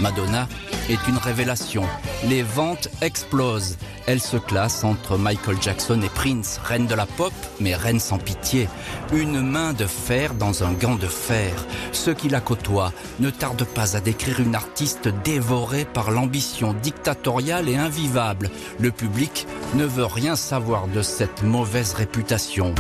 Madonna 0.01 0.49
est 0.89 1.09
une 1.09 1.19
révélation. 1.19 1.85
Les 2.25 2.43
ventes 2.43 2.89
explosent. 3.01 3.77
Elle 4.07 4.21
se 4.21 4.37
classe 4.37 4.85
entre 4.85 5.19
Michael 5.19 5.61
Jackson 5.61 6.01
et 6.03 6.09
Prince, 6.09 6.61
reine 6.65 6.87
de 6.87 6.95
la 6.95 7.07
pop, 7.07 7.33
mais 7.61 7.75
reine 7.75 8.01
sans 8.01 8.19
pitié. 8.19 8.69
Une 9.13 9.41
main 9.41 9.73
de 9.73 9.87
fer 9.87 10.35
dans 10.35 10.65
un 10.65 10.73
gant 10.73 10.97
de 10.97 11.07
fer. 11.07 11.53
Ceux 11.93 12.15
qui 12.15 12.29
la 12.29 12.41
côtoient 12.41 12.93
ne 13.21 13.31
tardent 13.31 13.67
pas 13.67 13.97
à 13.97 14.01
décrire 14.01 14.41
une 14.41 14.55
artiste 14.55 15.09
dévorée 15.25 15.85
par 15.85 16.11
l'ambition 16.11 16.73
dictatoriale 16.73 17.69
et 17.69 17.77
invivable. 17.77 18.51
Le 18.79 18.91
public 18.91 19.47
ne 19.75 19.85
veut 19.85 20.07
rien 20.07 20.37
savoir 20.37 20.89
de 20.89 21.03
cette 21.03 21.43
mauvaise 21.43 21.93
réputation 21.95 22.75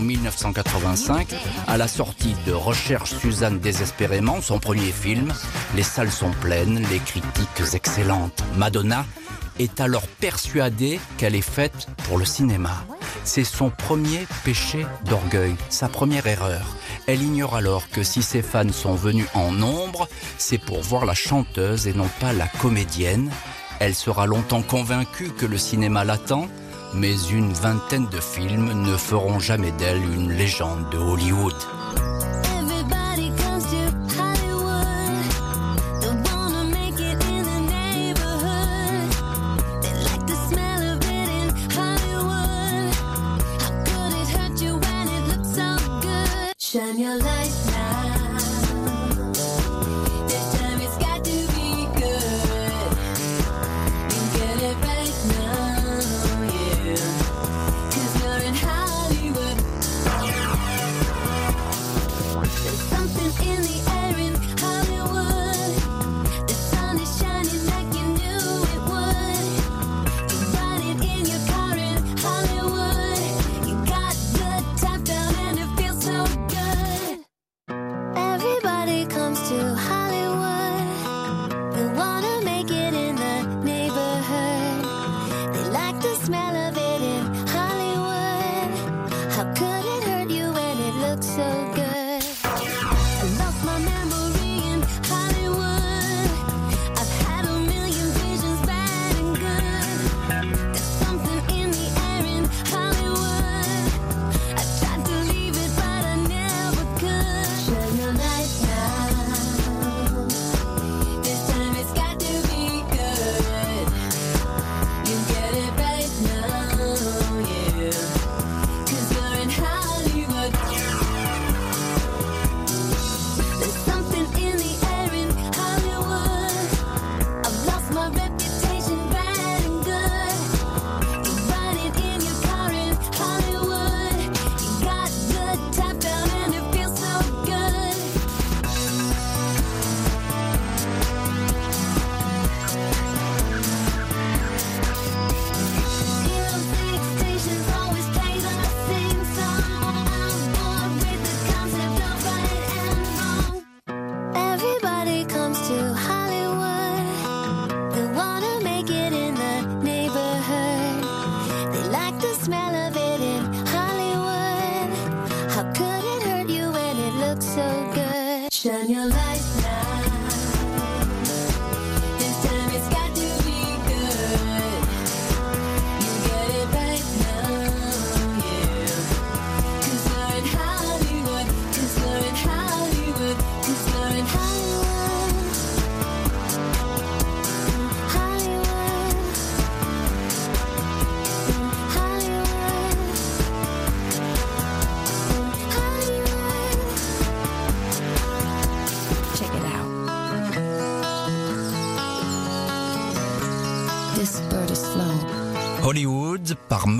en 0.00 0.02
1985, 0.02 1.28
à 1.66 1.76
la 1.76 1.86
sortie 1.86 2.34
de 2.46 2.52
Recherche 2.52 3.12
Suzanne 3.16 3.58
désespérément, 3.58 4.40
son 4.40 4.58
premier 4.58 4.92
film, 4.92 5.30
les 5.76 5.82
salles 5.82 6.10
sont 6.10 6.30
pleines, 6.40 6.82
les 6.90 7.00
critiques 7.00 7.74
excellentes. 7.74 8.42
Madonna 8.56 9.04
est 9.58 9.78
alors 9.78 10.06
persuadée 10.06 10.98
qu'elle 11.18 11.34
est 11.34 11.42
faite 11.42 11.88
pour 12.08 12.16
le 12.16 12.24
cinéma. 12.24 12.82
C'est 13.24 13.44
son 13.44 13.68
premier 13.68 14.26
péché 14.42 14.86
d'orgueil, 15.04 15.54
sa 15.68 15.88
première 15.88 16.26
erreur. 16.26 16.76
Elle 17.06 17.22
ignore 17.22 17.54
alors 17.54 17.90
que 17.90 18.02
si 18.02 18.22
ses 18.22 18.40
fans 18.40 18.72
sont 18.72 18.94
venus 18.94 19.26
en 19.34 19.52
nombre, 19.52 20.08
c'est 20.38 20.56
pour 20.56 20.80
voir 20.80 21.04
la 21.04 21.14
chanteuse 21.14 21.86
et 21.86 21.92
non 21.92 22.08
pas 22.20 22.32
la 22.32 22.46
comédienne. 22.46 23.30
Elle 23.80 23.94
sera 23.94 24.26
longtemps 24.26 24.62
convaincue 24.62 25.28
que 25.28 25.46
le 25.46 25.58
cinéma 25.58 26.04
l'attend 26.04 26.48
mais 26.94 27.16
une 27.30 27.52
vingtaine 27.52 28.08
de 28.08 28.20
films 28.20 28.72
ne 28.72 28.96
feront 28.96 29.38
jamais 29.38 29.72
d'elle 29.72 30.02
une 30.02 30.32
légende 30.32 30.88
de 30.90 30.98
Hollywood. 30.98 31.54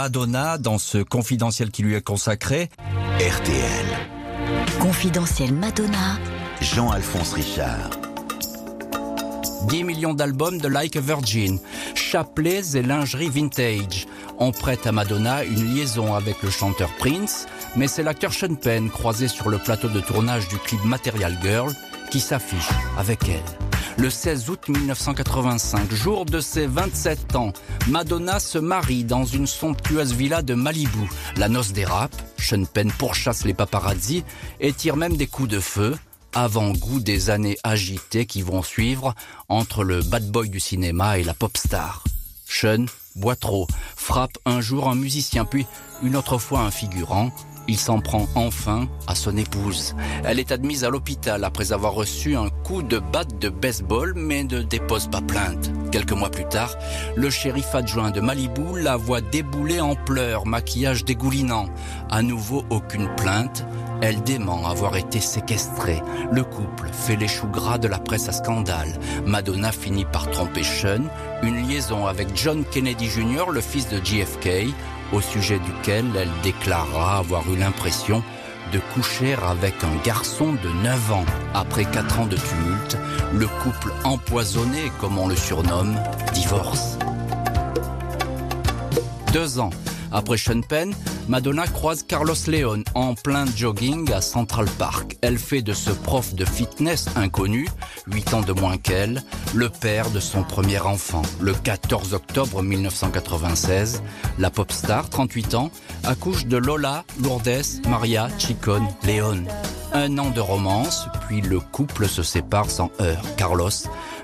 Madonna 0.02 0.56
dans 0.56 0.78
ce 0.78 0.96
confidentiel 0.96 1.70
qui 1.70 1.82
lui 1.82 1.94
est 1.94 2.00
consacré. 2.00 2.70
RTL. 3.18 3.86
Confidentiel 4.80 5.52
Madonna. 5.52 6.18
Jean-Alphonse 6.62 7.34
Richard. 7.34 7.90
10 9.68 9.84
millions 9.84 10.14
d'albums 10.14 10.58
de 10.58 10.68
Like 10.68 10.96
a 10.96 11.02
Virgin, 11.02 11.58
chapelets 11.94 12.76
et 12.76 12.80
lingerie 12.80 13.28
vintage. 13.28 14.06
On 14.38 14.52
prête 14.52 14.86
à 14.86 14.92
Madonna 14.92 15.44
une 15.44 15.74
liaison 15.74 16.14
avec 16.14 16.42
le 16.42 16.48
chanteur 16.48 16.88
Prince, 16.98 17.46
mais 17.76 17.86
c'est 17.86 18.02
l'acteur 18.02 18.32
Sean 18.32 18.54
Penn, 18.54 18.88
croisé 18.88 19.28
sur 19.28 19.50
le 19.50 19.58
plateau 19.58 19.88
de 19.88 20.00
tournage 20.00 20.48
du 20.48 20.56
clip 20.56 20.82
Material 20.82 21.36
Girl, 21.42 21.74
qui 22.10 22.20
s'affiche 22.20 22.70
avec 22.96 23.28
elle. 23.28 23.69
Le 24.00 24.08
16 24.08 24.48
août 24.48 24.68
1985, 24.68 25.92
jour 25.92 26.24
de 26.24 26.40
ses 26.40 26.66
27 26.66 27.36
ans, 27.36 27.52
Madonna 27.86 28.40
se 28.40 28.56
marie 28.56 29.04
dans 29.04 29.26
une 29.26 29.46
somptueuse 29.46 30.14
villa 30.14 30.40
de 30.40 30.54
Malibu. 30.54 31.06
La 31.36 31.50
noce 31.50 31.72
dérape, 31.72 32.16
Sean 32.38 32.64
Penn 32.64 32.90
pourchasse 32.90 33.44
les 33.44 33.52
paparazzi 33.52 34.24
et 34.58 34.72
tire 34.72 34.96
même 34.96 35.18
des 35.18 35.26
coups 35.26 35.50
de 35.50 35.60
feu 35.60 35.98
avant-goût 36.32 37.00
des 37.00 37.28
années 37.28 37.58
agitées 37.62 38.24
qui 38.24 38.40
vont 38.40 38.62
suivre 38.62 39.14
entre 39.50 39.84
le 39.84 40.00
bad 40.00 40.30
boy 40.30 40.48
du 40.48 40.60
cinéma 40.60 41.18
et 41.18 41.22
la 41.22 41.34
pop 41.34 41.54
star. 41.58 42.02
Sean 42.46 42.86
boit 43.16 43.36
trop, 43.36 43.66
frappe 43.96 44.38
un 44.46 44.62
jour 44.62 44.88
un 44.88 44.94
musicien, 44.94 45.44
puis 45.44 45.66
une 46.02 46.16
autre 46.16 46.38
fois 46.38 46.60
un 46.60 46.70
figurant. 46.70 47.32
Il 47.70 47.78
s'en 47.78 48.00
prend 48.00 48.26
enfin 48.34 48.88
à 49.06 49.14
son 49.14 49.36
épouse. 49.36 49.94
Elle 50.24 50.40
est 50.40 50.50
admise 50.50 50.82
à 50.82 50.90
l'hôpital 50.90 51.44
après 51.44 51.70
avoir 51.70 51.92
reçu 51.92 52.34
un 52.34 52.48
coup 52.48 52.82
de 52.82 52.98
batte 52.98 53.38
de 53.38 53.48
baseball, 53.48 54.12
mais 54.16 54.42
ne 54.42 54.60
dépose 54.60 55.06
pas 55.06 55.20
plainte. 55.20 55.70
Quelques 55.92 56.10
mois 56.10 56.32
plus 56.32 56.48
tard, 56.48 56.74
le 57.14 57.30
shérif 57.30 57.72
adjoint 57.72 58.10
de 58.10 58.20
Malibu 58.20 58.80
la 58.82 58.96
voit 58.96 59.20
débouler 59.20 59.80
en 59.80 59.94
pleurs, 59.94 60.46
maquillage 60.46 61.04
dégoulinant. 61.04 61.66
À 62.10 62.22
nouveau, 62.22 62.64
aucune 62.70 63.08
plainte. 63.14 63.64
Elle 64.02 64.22
dément 64.22 64.66
avoir 64.66 64.96
été 64.96 65.20
séquestrée. 65.20 66.02
Le 66.32 66.42
couple 66.42 66.88
fait 66.92 67.16
les 67.16 67.28
choux 67.28 67.48
gras 67.48 67.78
de 67.78 67.88
la 67.88 67.98
presse 67.98 68.28
à 68.28 68.32
scandale. 68.32 68.98
Madonna 69.26 69.72
finit 69.72 70.06
par 70.06 70.30
tromper 70.30 70.62
Sean, 70.62 71.04
une 71.42 71.68
liaison 71.68 72.06
avec 72.06 72.28
John 72.34 72.64
Kennedy 72.64 73.08
Jr., 73.08 73.50
le 73.52 73.60
fils 73.60 73.88
de 73.88 73.98
JFK, 74.02 74.72
au 75.12 75.20
sujet 75.20 75.58
duquel 75.58 76.06
elle 76.16 76.30
déclarera 76.42 77.18
avoir 77.18 77.42
eu 77.52 77.56
l'impression 77.56 78.22
de 78.72 78.78
coucher 78.94 79.34
avec 79.34 79.74
un 79.82 79.96
garçon 80.04 80.52
de 80.52 80.68
9 80.82 81.12
ans. 81.12 81.26
Après 81.54 81.84
4 81.84 82.20
ans 82.20 82.26
de 82.26 82.36
tumulte, 82.36 82.96
le 83.34 83.48
couple 83.62 83.92
empoisonné, 84.04 84.90
comme 85.00 85.18
on 85.18 85.28
le 85.28 85.36
surnomme, 85.36 85.96
divorce. 86.32 86.96
Deux 89.32 89.58
ans 89.58 89.70
après 90.12 90.36
Sean 90.36 90.60
Penn, 90.62 90.94
Madonna 91.28 91.66
croise 91.66 92.02
Carlos 92.02 92.34
Leon 92.46 92.82
en 92.94 93.14
plein 93.14 93.44
jogging 93.56 94.12
à 94.12 94.20
Central 94.20 94.66
Park. 94.78 95.16
Elle 95.22 95.38
fait 95.38 95.62
de 95.62 95.72
ce 95.72 95.90
prof 95.90 96.34
de 96.34 96.44
fitness 96.44 97.06
inconnu, 97.16 97.68
8 98.08 98.34
ans 98.34 98.40
de 98.40 98.52
moins 98.52 98.78
qu'elle, 98.78 99.22
le 99.54 99.68
père 99.68 100.10
de 100.10 100.20
son 100.20 100.42
premier 100.42 100.80
enfant. 100.80 101.22
Le 101.40 101.52
14 101.52 102.14
octobre 102.14 102.62
1996, 102.62 104.02
la 104.38 104.50
pop 104.50 104.72
star, 104.72 105.08
38 105.08 105.54
ans, 105.54 105.70
accouche 106.04 106.46
de 106.46 106.56
Lola, 106.56 107.04
Lourdes, 107.22 107.80
Maria, 107.88 108.28
Chicone, 108.38 108.88
Leon. 109.06 109.44
Un 109.92 110.18
an 110.18 110.30
de 110.30 110.40
romance, 110.40 111.08
puis 111.26 111.40
le 111.40 111.58
couple 111.58 112.06
se 112.06 112.22
sépare 112.22 112.70
sans 112.70 112.90
heurts. 113.00 113.24
Carlos 113.36 113.70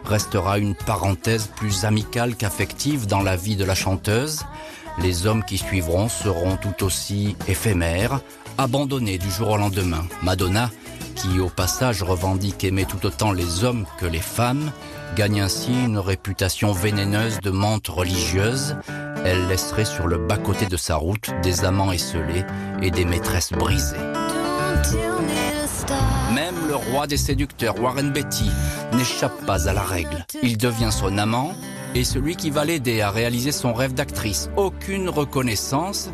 restera 0.05 0.59
une 0.59 0.77
parenthèse 0.77 1.49
plus 1.57 1.85
amicale 1.85 2.37
qu'affective 2.37 3.07
dans 3.07 3.21
la 3.21 3.35
vie 3.35 3.57
de 3.57 3.65
la 3.65 3.75
chanteuse. 3.75 4.43
Les 4.99 5.27
hommes 5.27 5.45
qui 5.45 5.59
suivront 5.59 6.09
seront 6.09 6.57
tout 6.57 6.85
aussi 6.85 7.37
éphémères, 7.49 8.21
abandonnés 8.59 9.19
du 9.19 9.31
jour 9.31 9.51
au 9.51 9.57
lendemain. 9.57 10.05
Madonna, 10.23 10.71
qui 11.15 11.39
au 11.41 11.49
passage 11.49 12.03
revendique 12.03 12.65
aimer 12.65 12.87
tout 12.87 13.05
autant 13.05 13.33
les 13.33 13.65
hommes 13.65 13.87
que 13.99 14.07
les 14.07 14.21
femmes, 14.21 14.71
gagne 15.15 15.41
ainsi 15.41 15.73
une 15.73 15.99
réputation 15.99 16.73
vénéneuse 16.73 17.41
de 17.41 17.51
menthe 17.51 17.89
religieuse. 17.89 18.77
Elle 19.25 19.49
laisserait 19.49 19.85
sur 19.85 20.07
le 20.07 20.19
bas-côté 20.19 20.67
de 20.67 20.77
sa 20.77 20.97
route 20.97 21.31
des 21.43 21.65
amants 21.65 21.93
esselés 21.93 22.45
et 22.83 22.91
des 22.91 23.05
maîtresses 23.05 23.53
brisées. 23.53 23.97
Même 26.35 26.55
le 26.69 26.75
roi 26.75 27.07
des 27.07 27.17
séducteurs, 27.17 27.81
Warren 27.81 28.13
Beatty, 28.13 28.51
n'échappe 28.95 29.45
pas 29.47 29.69
à 29.69 29.73
la 29.73 29.83
règle. 29.83 30.27
Il 30.43 30.59
devient 30.59 30.91
son 30.91 31.19
amant 31.19 31.53
et 31.95 32.05
celui 32.05 32.37
qui 32.37 32.51
va 32.51 32.65
l'aider 32.65 33.01
à 33.01 33.11
réaliser 33.11 33.53
son 33.53 33.73
rêve 33.73 33.95
d'actrice. 33.95 34.51
Aucune 34.57 35.09
reconnaissance. 35.09 36.11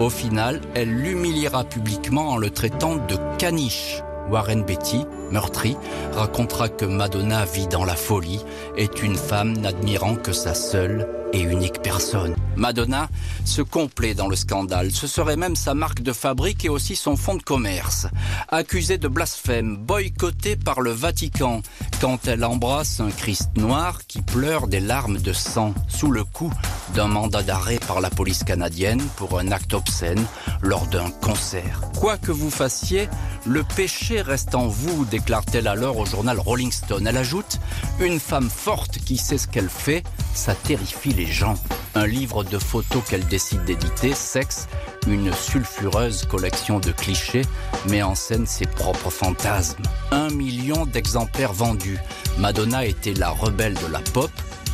Au 0.00 0.10
final, 0.10 0.60
elle 0.74 0.94
l'humiliera 0.94 1.64
publiquement 1.64 2.30
en 2.30 2.36
le 2.36 2.50
traitant 2.50 2.96
de 2.96 3.16
caniche. 3.38 4.02
Warren 4.30 4.64
Beatty, 4.64 5.04
meurtri, 5.30 5.76
racontera 6.12 6.68
que 6.68 6.84
Madonna 6.84 7.44
vit 7.44 7.68
dans 7.68 7.84
la 7.84 7.94
folie, 7.94 8.44
est 8.76 9.02
une 9.02 9.16
femme 9.16 9.56
n'admirant 9.56 10.16
que 10.16 10.32
sa 10.32 10.54
seule 10.54 11.06
et 11.32 11.40
unique 11.40 11.82
personne. 11.82 12.34
Madonna 12.56 13.08
se 13.44 13.62
complaît 13.62 14.14
dans 14.14 14.28
le 14.28 14.36
scandale. 14.36 14.90
Ce 14.90 15.06
serait 15.06 15.36
même 15.36 15.56
sa 15.56 15.74
marque 15.74 16.02
de 16.02 16.12
fabrique 16.12 16.64
et 16.64 16.68
aussi 16.68 16.96
son 16.96 17.16
fonds 17.16 17.36
de 17.36 17.42
commerce. 17.42 18.06
Accusée 18.48 18.98
de 18.98 19.08
blasphème, 19.08 19.76
boycottée 19.76 20.56
par 20.56 20.80
le 20.80 20.90
Vatican, 20.90 21.62
quand 22.00 22.26
elle 22.26 22.44
embrasse 22.44 23.00
un 23.00 23.10
Christ 23.10 23.50
noir 23.56 24.00
qui 24.06 24.22
pleure 24.22 24.68
des 24.68 24.80
larmes 24.80 25.18
de 25.18 25.32
sang 25.32 25.74
sous 25.88 26.10
le 26.10 26.24
coup 26.24 26.52
d'un 26.94 27.08
mandat 27.08 27.42
d'arrêt 27.42 27.78
par 27.86 28.00
la 28.00 28.10
police 28.10 28.44
canadienne 28.44 29.02
pour 29.16 29.38
un 29.38 29.52
acte 29.52 29.74
obscène 29.74 30.24
lors 30.62 30.86
d'un 30.86 31.10
concert. 31.10 31.80
Quoi 31.98 32.16
que 32.16 32.32
vous 32.32 32.50
fassiez, 32.50 33.08
le 33.44 33.62
péché 33.62 34.22
reste 34.22 34.54
en 34.54 34.66
vous, 34.66 35.04
déclare-t-elle 35.04 35.68
alors 35.68 35.98
au 35.98 36.06
journal 36.06 36.38
Rolling 36.38 36.72
Stone. 36.72 37.06
Elle 37.06 37.16
ajoute 37.16 37.58
Une 38.00 38.20
femme 38.20 38.50
forte 38.50 38.98
qui 38.98 39.16
sait 39.16 39.38
ce 39.38 39.48
qu'elle 39.48 39.68
fait, 39.68 40.02
ça 40.34 40.54
terrifie 40.54 41.12
les 41.12 41.26
gens. 41.26 41.54
Un 41.94 42.06
livre 42.06 42.44
de 42.44 42.58
photos 42.58 43.02
qu'elle 43.08 43.26
décide 43.26 43.64
d'éditer, 43.64 44.14
Sexe, 44.14 44.68
une 45.06 45.32
sulfureuse 45.32 46.26
collection 46.26 46.80
de 46.80 46.92
clichés, 46.92 47.42
met 47.88 48.02
en 48.02 48.14
scène 48.14 48.46
ses 48.46 48.66
propres 48.66 49.10
fantasmes. 49.10 49.82
Un 50.10 50.30
million 50.30 50.86
d'exemplaires 50.86 51.52
vendus. 51.52 51.98
Madonna 52.38 52.84
était 52.84 53.14
la 53.14 53.30
rebelle 53.30 53.74
de 53.74 53.86
la 53.92 54.00
pop. 54.00 54.30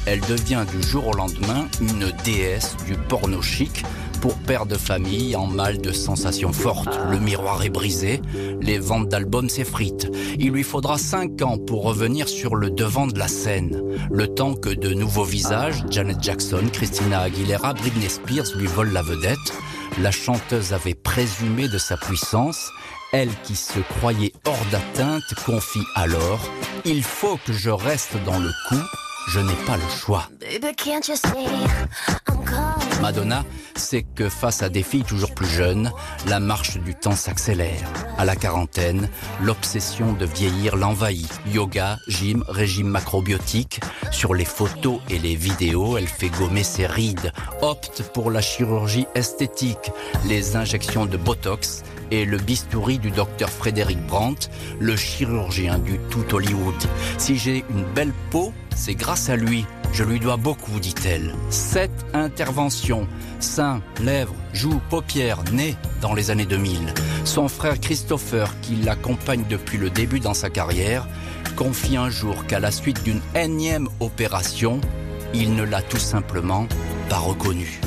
Elle 0.06 0.20
devient 0.20 0.64
du 0.70 0.82
jour 0.82 1.08
au 1.08 1.14
lendemain 1.14 1.68
une 1.80 2.12
déesse 2.24 2.76
du 2.86 2.94
porno 2.94 3.40
chic 3.40 3.84
pour 4.20 4.36
père 4.36 4.66
de 4.66 4.76
famille 4.76 5.34
en 5.34 5.46
mal 5.46 5.80
de 5.80 5.90
sensations 5.90 6.52
fortes. 6.52 6.98
Le 7.10 7.18
miroir 7.18 7.64
est 7.64 7.70
brisé, 7.70 8.22
les 8.60 8.78
ventes 8.78 9.08
d'albums 9.08 9.48
s'effritent. 9.48 10.08
Il 10.38 10.50
lui 10.50 10.62
faudra 10.62 10.96
cinq 10.96 11.42
ans 11.42 11.58
pour 11.58 11.82
revenir 11.82 12.28
sur 12.28 12.54
le 12.54 12.70
devant 12.70 13.08
de 13.08 13.18
la 13.18 13.26
scène. 13.26 13.82
Le 14.12 14.28
temps 14.28 14.54
que 14.54 14.70
de 14.70 14.94
nouveaux 14.94 15.24
visages, 15.24 15.84
Janet 15.90 16.22
Jackson, 16.22 16.62
Christina 16.72 17.20
Aguilera, 17.20 17.74
Britney 17.74 18.08
Spears 18.08 18.56
lui 18.56 18.66
volent 18.66 18.92
la 18.92 19.02
vedette. 19.02 19.38
La 20.00 20.12
chanteuse 20.12 20.72
avait 20.72 20.94
présumé 20.94 21.68
de 21.68 21.78
sa 21.78 21.96
puissance. 21.96 22.70
Elle 23.12 23.30
qui 23.42 23.56
se 23.56 23.80
croyait 23.80 24.32
hors 24.46 24.64
d'atteinte 24.70 25.34
confie 25.44 25.84
alors⁇ 25.96 26.38
Il 26.84 27.02
faut 27.02 27.38
que 27.44 27.52
je 27.52 27.70
reste 27.70 28.16
dans 28.24 28.38
le 28.38 28.50
coup, 28.68 28.82
je 29.28 29.40
n'ai 29.40 29.54
pas 29.66 29.76
le 29.76 29.88
choix⁇ 29.88 30.28
Madonna 33.02 33.44
sait 33.74 34.04
que 34.14 34.28
face 34.28 34.62
à 34.62 34.68
des 34.68 34.84
filles 34.84 35.02
toujours 35.02 35.34
plus 35.34 35.48
jeunes, 35.48 35.90
la 36.28 36.38
marche 36.38 36.78
du 36.78 36.94
temps 36.94 37.16
s'accélère. 37.16 37.92
À 38.16 38.24
la 38.24 38.36
quarantaine, 38.36 39.08
l'obsession 39.42 40.12
de 40.12 40.24
vieillir 40.24 40.76
l'envahit. 40.76 41.28
Yoga, 41.52 41.98
gym, 42.06 42.44
régime 42.46 42.86
macrobiotique. 42.86 43.80
Sur 44.12 44.34
les 44.34 44.44
photos 44.44 45.00
et 45.10 45.18
les 45.18 45.34
vidéos, 45.34 45.98
elle 45.98 46.06
fait 46.06 46.28
gommer 46.28 46.62
ses 46.62 46.86
rides, 46.86 47.32
opte 47.60 48.04
pour 48.14 48.30
la 48.30 48.40
chirurgie 48.40 49.08
esthétique, 49.16 49.90
les 50.28 50.54
injections 50.54 51.06
de 51.06 51.16
Botox 51.16 51.82
et 52.12 52.24
le 52.24 52.38
bistouri 52.38 53.00
du 53.00 53.10
docteur 53.10 53.50
Frédéric 53.50 53.98
Brandt, 54.06 54.48
le 54.78 54.94
chirurgien 54.94 55.80
du 55.80 55.98
tout 56.08 56.24
Hollywood. 56.32 56.80
Si 57.18 57.36
j'ai 57.36 57.64
une 57.68 57.84
belle 57.96 58.12
peau, 58.30 58.52
c'est 58.76 58.94
grâce 58.94 59.28
à 59.28 59.34
lui. 59.34 59.66
Je 59.92 60.04
lui 60.04 60.18
dois 60.18 60.38
beaucoup, 60.38 60.80
dit-elle. 60.80 61.34
Sept 61.50 61.90
interventions, 62.14 63.06
seins, 63.40 63.82
lèvres, 64.02 64.34
joues, 64.54 64.80
paupières, 64.88 65.44
nez, 65.52 65.76
dans 66.00 66.14
les 66.14 66.30
années 66.30 66.46
2000. 66.46 66.94
Son 67.24 67.46
frère 67.46 67.78
Christopher, 67.78 68.58
qui 68.62 68.76
l'accompagne 68.76 69.44
depuis 69.50 69.76
le 69.76 69.90
début 69.90 70.18
dans 70.18 70.32
sa 70.32 70.48
carrière, 70.48 71.06
confie 71.56 71.98
un 71.98 72.08
jour 72.08 72.46
qu'à 72.46 72.58
la 72.58 72.70
suite 72.70 73.02
d'une 73.02 73.20
énième 73.34 73.88
opération, 74.00 74.80
il 75.34 75.54
ne 75.54 75.62
l'a 75.62 75.82
tout 75.82 75.98
simplement 75.98 76.66
pas 77.10 77.18
reconnu. 77.18 77.78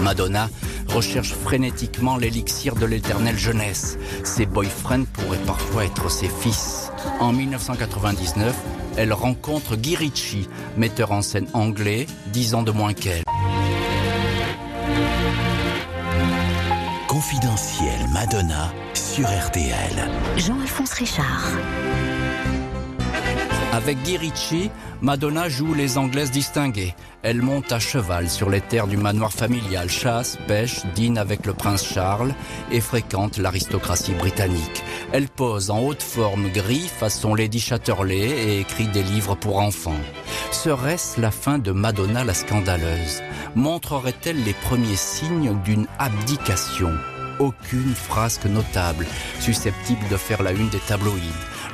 Madonna 0.00 0.48
recherche 0.86 1.34
frénétiquement 1.34 2.16
l'élixir 2.16 2.76
de 2.76 2.86
l'éternelle 2.86 3.36
jeunesse. 3.36 3.98
Ses 4.22 4.46
boyfriends 4.46 5.04
pourraient 5.12 5.36
parfois 5.46 5.84
être 5.84 6.08
ses 6.10 6.28
fils. 6.28 6.92
En 7.18 7.32
1999, 7.32 8.54
elle 8.96 9.12
rencontre 9.12 9.76
Guy 9.76 9.96
Ritchie, 9.96 10.48
metteur 10.76 11.12
en 11.12 11.22
scène 11.22 11.46
anglais, 11.52 12.06
dix 12.28 12.54
ans 12.54 12.62
de 12.62 12.70
moins 12.70 12.94
qu'elle. 12.94 13.22
Confidentiel 17.08 18.08
Madonna 18.12 18.72
sur 18.94 19.26
RTL. 19.26 20.10
Jean-Alphonse 20.36 20.92
Richard. 20.94 21.52
Avec 23.76 24.02
Guy 24.04 24.16
Ritchie, 24.16 24.70
Madonna 25.02 25.50
joue 25.50 25.74
les 25.74 25.98
Anglaises 25.98 26.30
distinguées. 26.30 26.94
Elle 27.22 27.42
monte 27.42 27.70
à 27.72 27.78
cheval 27.78 28.30
sur 28.30 28.48
les 28.48 28.62
terres 28.62 28.86
du 28.86 28.96
manoir 28.96 29.34
familial, 29.34 29.90
chasse, 29.90 30.38
pêche, 30.48 30.86
dîne 30.94 31.18
avec 31.18 31.44
le 31.44 31.52
prince 31.52 31.84
Charles 31.84 32.32
et 32.72 32.80
fréquente 32.80 33.36
l'aristocratie 33.36 34.14
britannique. 34.14 34.82
Elle 35.12 35.28
pose 35.28 35.68
en 35.68 35.80
haute 35.80 36.02
forme 36.02 36.48
gris 36.48 36.88
façon 36.88 37.34
Lady 37.34 37.60
Chatterley 37.60 38.30
et 38.30 38.60
écrit 38.60 38.88
des 38.88 39.02
livres 39.02 39.34
pour 39.34 39.58
enfants. 39.58 40.00
Serait-ce 40.52 41.20
la 41.20 41.30
fin 41.30 41.58
de 41.58 41.72
Madonna 41.72 42.24
la 42.24 42.32
scandaleuse? 42.32 43.20
Montrerait-elle 43.56 44.42
les 44.42 44.54
premiers 44.54 44.96
signes 44.96 45.54
d'une 45.64 45.86
abdication? 45.98 46.92
Aucune 47.38 47.94
frasque 47.94 48.46
notable 48.46 49.06
susceptible 49.38 50.08
de 50.10 50.16
faire 50.16 50.42
la 50.42 50.52
une 50.52 50.70
des 50.70 50.78
tabloïds. 50.78 51.20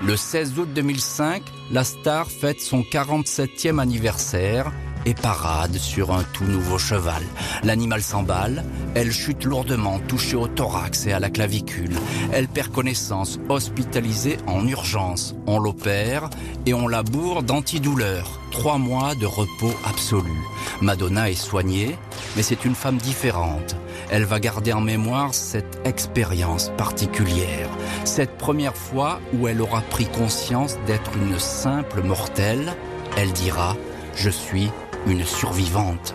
Le 0.04 0.16
16 0.16 0.58
août 0.58 0.68
2005, 0.74 1.44
la 1.70 1.84
star 1.84 2.28
fête 2.28 2.60
son 2.60 2.80
47e 2.80 3.78
anniversaire 3.78 4.72
et 5.06 5.14
parade 5.14 5.76
sur 5.76 6.12
un 6.12 6.22
tout 6.32 6.44
nouveau 6.44 6.78
cheval. 6.78 7.22
L'animal 7.62 8.02
s'emballe, 8.02 8.64
elle 8.94 9.12
chute 9.12 9.44
lourdement, 9.44 9.98
touchée 10.00 10.36
au 10.36 10.48
thorax 10.48 11.06
et 11.06 11.12
à 11.12 11.20
la 11.20 11.30
clavicule. 11.30 11.96
Elle 12.32 12.48
perd 12.48 12.70
connaissance, 12.72 13.38
hospitalisée 13.48 14.38
en 14.46 14.66
urgence. 14.66 15.34
On 15.46 15.58
l'opère 15.58 16.30
et 16.66 16.74
on 16.74 16.88
la 16.88 17.02
bourre 17.02 17.42
d'antidouleurs. 17.42 18.40
Trois 18.50 18.78
mois 18.78 19.14
de 19.14 19.26
repos 19.26 19.74
absolu. 19.84 20.32
Madonna 20.80 21.30
est 21.30 21.34
soignée, 21.34 21.96
mais 22.36 22.42
c'est 22.42 22.64
une 22.64 22.74
femme 22.74 22.98
différente. 22.98 23.76
Elle 24.10 24.24
va 24.24 24.40
garder 24.40 24.72
en 24.72 24.82
mémoire 24.82 25.32
cette 25.32 25.80
expérience 25.86 26.70
particulière, 26.76 27.70
cette 28.04 28.36
première 28.36 28.76
fois 28.76 29.20
où 29.32 29.48
elle 29.48 29.62
aura 29.62 29.80
pris 29.80 30.04
conscience 30.04 30.76
d'être 30.86 31.12
une 31.16 31.38
simple 31.38 32.02
mortelle. 32.02 32.74
Elle 33.16 33.32
dira⁇ 33.32 33.72
Je 34.14 34.28
suis 34.28 34.70
une 35.06 35.24
survivante. 35.24 36.14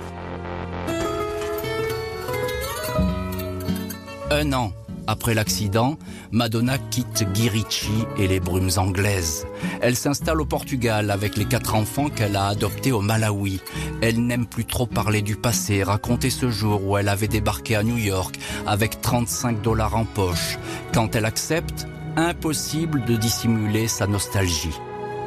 Un 4.32 4.54
an 4.54 4.72
après 5.10 5.34
l'accident, 5.34 5.98
Madonna 6.32 6.78
quitte 6.78 7.24
Guirichi 7.32 8.04
et 8.18 8.28
les 8.28 8.42
brumes 8.42 8.72
anglaises. 8.76 9.48
Elle 9.82 9.96
s'installe 9.96 10.42
au 10.42 10.46
Portugal 10.46 11.12
avec 11.12 11.38
les 11.38 11.46
quatre 11.46 11.76
enfants 11.76 12.10
qu'elle 12.10 12.36
a 12.36 12.48
adoptés 12.48 12.92
au 12.92 13.00
Malawi. 13.00 13.62
Elle 14.02 14.26
n'aime 14.26 14.46
plus 14.46 14.66
trop 14.66 14.86
parler 14.86 15.22
du 15.22 15.38
passé, 15.38 15.82
raconter 15.82 16.30
ce 16.30 16.50
jour 16.50 16.84
où 16.86 16.98
elle 16.98 17.08
avait 17.08 17.30
débarqué 17.30 17.78
à 17.78 17.84
New 17.84 17.96
York 17.96 18.38
avec 18.66 19.00
35 19.00 19.62
dollars 19.62 19.96
en 19.96 20.04
poche. 20.04 20.60
Quand 20.94 21.16
elle 21.16 21.26
accepte, 21.26 21.88
impossible 22.18 23.06
de 23.06 23.16
dissimuler 23.16 23.88
sa 23.88 24.08
nostalgie. 24.08 24.78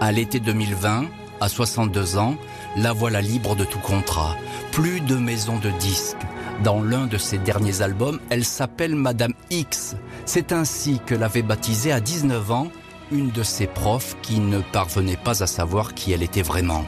À 0.02 0.12
l'été 0.12 0.40
2020, 0.40 1.06
à 1.40 1.48
62 1.48 2.18
ans, 2.18 2.36
la 2.76 2.92
voilà 2.92 3.20
libre 3.20 3.56
de 3.56 3.64
tout 3.64 3.78
contrat. 3.78 4.36
Plus 4.72 5.00
de 5.00 5.16
maison 5.16 5.58
de 5.58 5.70
disques. 5.70 6.16
Dans 6.62 6.82
l'un 6.82 7.06
de 7.06 7.18
ses 7.18 7.38
derniers 7.38 7.82
albums, 7.82 8.20
elle 8.30 8.44
s'appelle 8.44 8.94
Madame 8.94 9.32
X. 9.50 9.96
C'est 10.26 10.52
ainsi 10.52 11.00
que 11.06 11.14
l'avait 11.14 11.42
baptisée 11.42 11.92
à 11.92 12.00
19 12.00 12.50
ans 12.50 12.68
une 13.12 13.30
de 13.30 13.42
ses 13.42 13.66
profs 13.66 14.16
qui 14.22 14.38
ne 14.38 14.60
parvenait 14.60 15.16
pas 15.16 15.42
à 15.42 15.46
savoir 15.46 15.94
qui 15.94 16.12
elle 16.12 16.22
était 16.22 16.42
vraiment. 16.42 16.84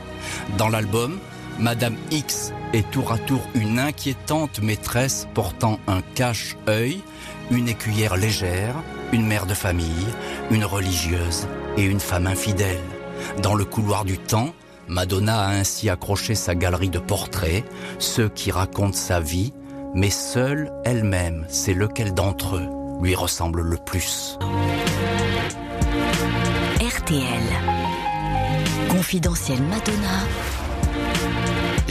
Dans 0.56 0.68
l'album, 0.68 1.18
Madame 1.58 1.96
X 2.10 2.52
est 2.72 2.88
tour 2.90 3.12
à 3.12 3.18
tour 3.18 3.40
une 3.54 3.78
inquiétante 3.78 4.60
maîtresse 4.62 5.26
portant 5.34 5.80
un 5.86 6.00
cache-œil, 6.14 7.00
une 7.50 7.68
écuyère 7.68 8.16
légère, 8.16 8.74
une 9.12 9.26
mère 9.26 9.46
de 9.46 9.54
famille, 9.54 10.06
une 10.50 10.64
religieuse 10.64 11.46
et 11.76 11.82
une 11.82 12.00
femme 12.00 12.26
infidèle. 12.26 12.80
Dans 13.42 13.54
le 13.54 13.64
couloir 13.64 14.04
du 14.04 14.18
temps, 14.18 14.54
Madonna 14.88 15.40
a 15.42 15.48
ainsi 15.48 15.88
accroché 15.88 16.34
sa 16.34 16.54
galerie 16.54 16.90
de 16.90 16.98
portraits, 16.98 17.64
ceux 17.98 18.28
qui 18.28 18.50
racontent 18.50 18.96
sa 18.96 19.20
vie, 19.20 19.52
mais 19.94 20.10
seule 20.10 20.72
elle-même 20.84 21.46
sait 21.48 21.74
lequel 21.74 22.14
d'entre 22.14 22.56
eux 22.56 22.68
lui 23.00 23.14
ressemble 23.14 23.62
le 23.62 23.76
plus. 23.76 24.38
RTL. 26.80 27.42
Confidentiel 28.88 29.60
Madonna. 29.62 30.61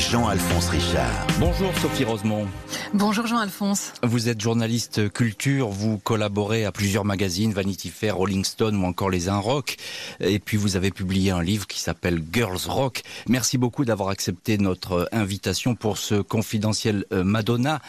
Jean-Alphonse 0.01 0.69
Richard. 0.69 1.27
Bonjour 1.39 1.71
Sophie 1.77 2.03
Rosemont. 2.03 2.47
Bonjour 2.95 3.27
Jean-Alphonse. 3.27 3.93
Vous 4.01 4.29
êtes 4.29 4.41
journaliste 4.41 5.09
culture, 5.13 5.69
vous 5.69 5.99
collaborez 5.99 6.65
à 6.65 6.71
plusieurs 6.71 7.05
magazines, 7.05 7.53
Vanity 7.53 7.89
Fair, 7.89 8.17
Rolling 8.17 8.43
Stone 8.43 8.75
ou 8.77 8.85
encore 8.85 9.11
Les 9.11 9.29
Un 9.29 9.37
Rock. 9.37 9.77
Et 10.19 10.39
puis 10.39 10.57
vous 10.57 10.75
avez 10.75 10.89
publié 10.89 11.29
un 11.29 11.43
livre 11.43 11.67
qui 11.67 11.79
s'appelle 11.79 12.21
Girls 12.33 12.67
Rock. 12.67 13.03
Merci 13.29 13.59
beaucoup 13.59 13.85
d'avoir 13.85 14.09
accepté 14.09 14.57
notre 14.57 15.07
invitation 15.11 15.75
pour 15.75 15.99
ce 15.99 16.15
confidentiel 16.15 17.05
euh, 17.13 17.23
Madonna. 17.23 17.79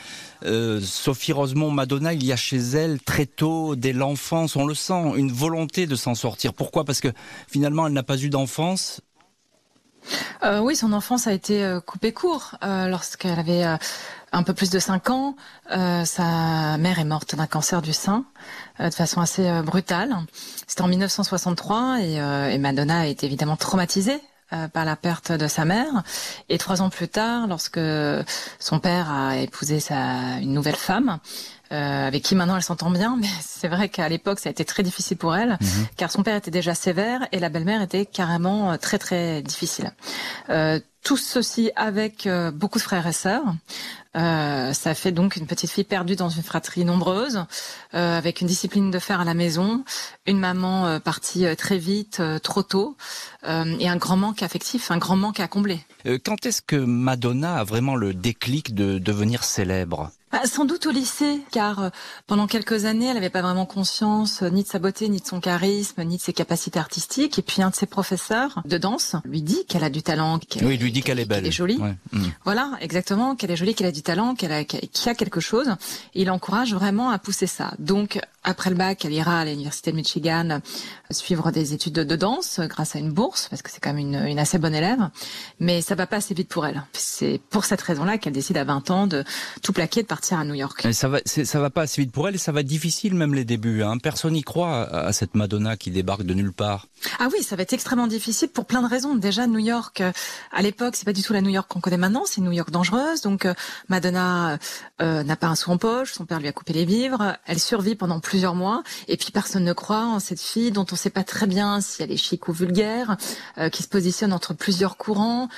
Euh, 0.44 0.80
Sophie 0.82 1.32
Rosemont, 1.32 1.70
Madonna, 1.70 2.12
il 2.12 2.24
y 2.24 2.32
a 2.32 2.36
chez 2.36 2.58
elle 2.58 3.00
très 3.00 3.26
tôt, 3.26 3.74
dès 3.74 3.94
l'enfance, 3.94 4.54
on 4.54 4.66
le 4.66 4.74
sent, 4.74 5.14
une 5.16 5.32
volonté 5.32 5.86
de 5.86 5.96
s'en 5.96 6.14
sortir. 6.14 6.52
Pourquoi? 6.52 6.84
Parce 6.84 7.00
que 7.00 7.08
finalement, 7.48 7.86
elle 7.86 7.94
n'a 7.94 8.02
pas 8.02 8.18
eu 8.18 8.28
d'enfance, 8.28 9.00
euh, 10.44 10.60
oui, 10.60 10.76
son 10.76 10.92
enfance 10.92 11.26
a 11.26 11.32
été 11.32 11.62
euh, 11.62 11.80
coupée 11.80 12.12
court 12.12 12.56
euh, 12.62 12.88
lorsqu'elle 12.88 13.38
avait 13.38 13.64
euh, 13.64 13.76
un 14.32 14.42
peu 14.42 14.54
plus 14.54 14.70
de 14.70 14.78
5 14.78 15.10
ans. 15.10 15.36
Euh, 15.70 16.04
sa 16.04 16.76
mère 16.78 16.98
est 16.98 17.04
morte 17.04 17.34
d'un 17.34 17.46
cancer 17.46 17.82
du 17.82 17.92
sein 17.92 18.24
de 18.80 18.90
façon 18.90 19.20
assez 19.20 19.48
brutale. 19.62 20.16
C'était 20.66 20.82
en 20.82 20.88
1963 20.88 21.98
et, 22.00 22.14
et, 22.54 22.58
Madonna 22.58 23.06
été 23.06 23.26
évidemment 23.26 23.56
traumatisée 23.56 24.20
par 24.72 24.84
la 24.84 24.96
perte 24.96 25.30
de 25.30 25.46
sa 25.46 25.64
mère. 25.64 26.02
Et 26.48 26.58
trois 26.58 26.82
ans 26.82 26.90
plus 26.90 27.08
tard, 27.08 27.46
lorsque 27.46 27.80
son 28.58 28.80
père 28.80 29.10
a 29.12 29.36
épousé 29.36 29.78
sa, 29.78 30.38
une 30.40 30.52
nouvelle 30.52 30.76
femme, 30.76 31.18
euh, 31.72 32.06
avec 32.06 32.22
qui 32.22 32.34
maintenant 32.34 32.56
elle 32.56 32.62
s'entend 32.62 32.90
bien, 32.90 33.16
mais 33.20 33.28
c'est 33.40 33.68
vrai 33.68 33.88
qu'à 33.88 34.08
l'époque 34.08 34.38
ça 34.38 34.48
a 34.48 34.52
été 34.52 34.64
très 34.64 34.82
difficile 34.82 35.16
pour 35.16 35.34
elle, 35.34 35.58
mhm. 35.60 35.86
car 35.96 36.10
son 36.10 36.22
père 36.22 36.36
était 36.36 36.50
déjà 36.50 36.74
sévère 36.74 37.26
et 37.32 37.38
la 37.38 37.48
belle-mère 37.48 37.82
était 37.82 38.06
carrément 38.06 38.72
euh, 38.72 38.76
très 38.76 38.98
très 38.98 39.42
difficile. 39.42 39.92
Euh, 40.50 40.78
tout 41.02 41.16
ceci 41.16 41.70
avec 41.74 42.26
euh, 42.26 42.50
beaucoup 42.50 42.78
de 42.78 42.82
frères 42.82 43.06
et 43.06 43.12
sœurs. 43.12 43.54
Euh, 44.16 44.72
ça 44.72 44.94
fait 44.94 45.12
donc 45.12 45.36
une 45.36 45.46
petite 45.46 45.70
fille 45.70 45.84
perdue 45.84 46.16
dans 46.16 46.28
une 46.28 46.42
fratrie 46.42 46.84
nombreuse, 46.84 47.44
euh, 47.94 48.18
avec 48.18 48.40
une 48.40 48.46
discipline 48.46 48.90
de 48.90 48.98
fer 48.98 49.20
à 49.20 49.24
la 49.24 49.34
maison, 49.34 49.84
une 50.26 50.38
maman 50.38 51.00
partie 51.00 51.44
très 51.56 51.78
vite, 51.78 52.22
trop 52.42 52.62
tôt, 52.62 52.96
et 53.44 53.88
un 53.88 53.96
grand 53.96 54.16
manque 54.16 54.42
affectif, 54.42 54.90
un 54.90 54.98
grand 54.98 55.16
manque 55.16 55.40
à 55.40 55.48
combler. 55.48 55.80
quand 56.24 56.46
est-ce 56.46 56.62
que 56.62 56.76
Madonna 56.76 57.56
a 57.56 57.64
vraiment 57.64 57.96
le 57.96 58.14
déclic 58.14 58.74
de 58.74 58.98
devenir 58.98 59.44
célèbre? 59.44 60.10
Bah, 60.32 60.40
sans 60.46 60.64
doute 60.64 60.86
au 60.86 60.90
lycée, 60.90 61.42
car 61.50 61.78
euh, 61.78 61.88
pendant 62.26 62.46
quelques 62.46 62.86
années, 62.86 63.04
elle 63.04 63.14
n'avait 63.14 63.28
pas 63.28 63.42
vraiment 63.42 63.66
conscience 63.66 64.42
euh, 64.42 64.48
ni 64.48 64.62
de 64.62 64.68
sa 64.68 64.78
beauté, 64.78 65.10
ni 65.10 65.20
de 65.20 65.26
son 65.26 65.40
charisme, 65.40 66.02
ni 66.04 66.16
de 66.16 66.22
ses 66.22 66.32
capacités 66.32 66.78
artistiques. 66.78 67.38
Et 67.38 67.42
puis 67.42 67.60
un 67.60 67.68
de 67.68 67.74
ses 67.74 67.84
professeurs 67.84 68.62
de 68.64 68.78
danse 68.78 69.14
lui 69.26 69.42
dit 69.42 69.66
qu'elle 69.68 69.84
a 69.84 69.90
du 69.90 70.02
talent. 70.02 70.38
Qu'elle, 70.38 70.64
oui, 70.64 70.76
il 70.76 70.80
lui 70.80 70.90
dit 70.90 71.02
qu'elle 71.02 71.18
est 71.18 71.26
belle. 71.26 71.40
Qu'elle 71.40 71.48
est 71.48 71.52
jolie. 71.52 71.78
Mm. 72.12 72.22
Voilà, 72.44 72.72
exactement, 72.80 73.36
qu'elle 73.36 73.50
est 73.50 73.56
jolie, 73.56 73.74
qu'elle 73.74 73.88
a 73.88 73.92
du 73.92 74.01
talent, 74.02 74.34
qu'elle 74.34 74.52
a, 74.52 74.64
qu'il 74.64 75.08
a 75.08 75.14
quelque 75.14 75.40
chose. 75.40 75.74
Il 76.14 76.30
encourage 76.30 76.74
vraiment 76.74 77.10
à 77.10 77.18
pousser 77.18 77.46
ça. 77.46 77.72
Donc, 77.78 78.20
après 78.44 78.70
le 78.70 78.76
bac, 78.76 79.04
elle 79.04 79.12
ira 79.12 79.40
à 79.40 79.44
l'université 79.44 79.92
de 79.92 79.96
Michigan 79.96 80.48
euh, 80.50 80.58
suivre 81.10 81.50
des 81.50 81.74
études 81.74 81.94
de, 81.94 82.16
danse 82.16 82.60
grâce 82.60 82.96
à 82.96 82.98
une 82.98 83.10
bourse, 83.10 83.48
parce 83.48 83.62
que 83.62 83.70
c'est 83.70 83.80
quand 83.80 83.92
même 83.92 84.14
une, 84.14 84.26
une 84.26 84.38
assez 84.38 84.58
bonne 84.58 84.74
élève. 84.74 85.08
Mais 85.60 85.80
ça 85.80 85.94
va 85.94 86.06
pas 86.06 86.16
assez 86.16 86.34
vite 86.34 86.48
pour 86.48 86.66
elle. 86.66 86.82
C'est 86.92 87.40
pour 87.50 87.64
cette 87.64 87.80
raison-là 87.80 88.18
qu'elle 88.18 88.32
décide 88.32 88.56
à 88.56 88.64
20 88.64 88.90
ans 88.90 89.06
de 89.06 89.24
tout 89.62 89.72
plaquer, 89.72 90.02
de 90.02 90.06
partir 90.06 90.38
à 90.38 90.44
New 90.44 90.54
York. 90.54 90.86
ça 90.92 91.08
va, 91.08 91.18
ça 91.24 91.60
va 91.60 91.70
pas 91.70 91.82
assez 91.82 92.02
vite 92.02 92.12
pour 92.12 92.28
elle 92.28 92.34
et 92.34 92.38
ça 92.38 92.52
va 92.52 92.60
être 92.60 92.66
difficile 92.66 93.14
même 93.14 93.34
les 93.34 93.44
débuts. 93.44 93.82
Hein. 93.82 93.98
Personne 93.98 94.32
n'y 94.34 94.42
croit 94.42 94.82
à, 94.82 95.12
cette 95.12 95.34
Madonna 95.34 95.76
qui 95.76 95.90
débarque 95.90 96.22
de 96.22 96.34
nulle 96.34 96.52
part. 96.52 96.86
Ah 97.18 97.28
oui, 97.32 97.42
ça 97.42 97.56
va 97.56 97.62
être 97.62 97.72
extrêmement 97.72 98.06
difficile 98.06 98.48
pour 98.48 98.66
plein 98.66 98.82
de 98.82 98.88
raisons. 98.88 99.14
Déjà, 99.14 99.46
New 99.46 99.58
York, 99.58 100.00
euh, 100.00 100.12
à 100.52 100.62
l'époque, 100.62 100.96
c'est 100.96 101.04
pas 101.04 101.12
du 101.12 101.22
tout 101.22 101.32
la 101.32 101.40
New 101.40 101.50
York 101.50 101.68
qu'on 101.68 101.80
connaît 101.80 101.96
maintenant. 101.96 102.22
C'est 102.26 102.38
une 102.38 102.44
New 102.44 102.52
York 102.52 102.70
dangereuse. 102.70 103.22
Donc, 103.22 103.46
euh, 103.46 103.54
Madonna 103.88 104.58
euh, 105.00 105.22
n'a 105.22 105.36
pas 105.36 105.48
un 105.48 105.56
sou 105.56 105.70
en 105.70 105.78
poche. 105.78 106.12
Son 106.12 106.24
père 106.24 106.40
lui 106.40 106.48
a 106.48 106.52
coupé 106.52 106.72
les 106.72 106.84
vivres. 106.84 107.36
Elle 107.46 107.58
survit 107.58 107.94
pendant 107.94 108.20
plusieurs 108.32 108.54
mois. 108.54 108.82
Et 109.08 109.18
puis, 109.18 109.30
personne 109.30 109.64
ne 109.64 109.74
croit 109.74 110.06
en 110.06 110.18
cette 110.18 110.40
fille 110.40 110.70
dont 110.70 110.86
on 110.90 110.96
sait 110.96 111.10
pas 111.10 111.22
très 111.22 111.46
bien 111.46 111.82
si 111.82 112.02
elle 112.02 112.10
est 112.10 112.16
chic 112.16 112.48
ou 112.48 112.52
vulgaire, 112.52 113.18
qui 113.70 113.82
se 113.82 113.88
positionne 113.88 114.32
entre 114.32 114.54
plusieurs 114.54 114.96
courants, 114.96 115.50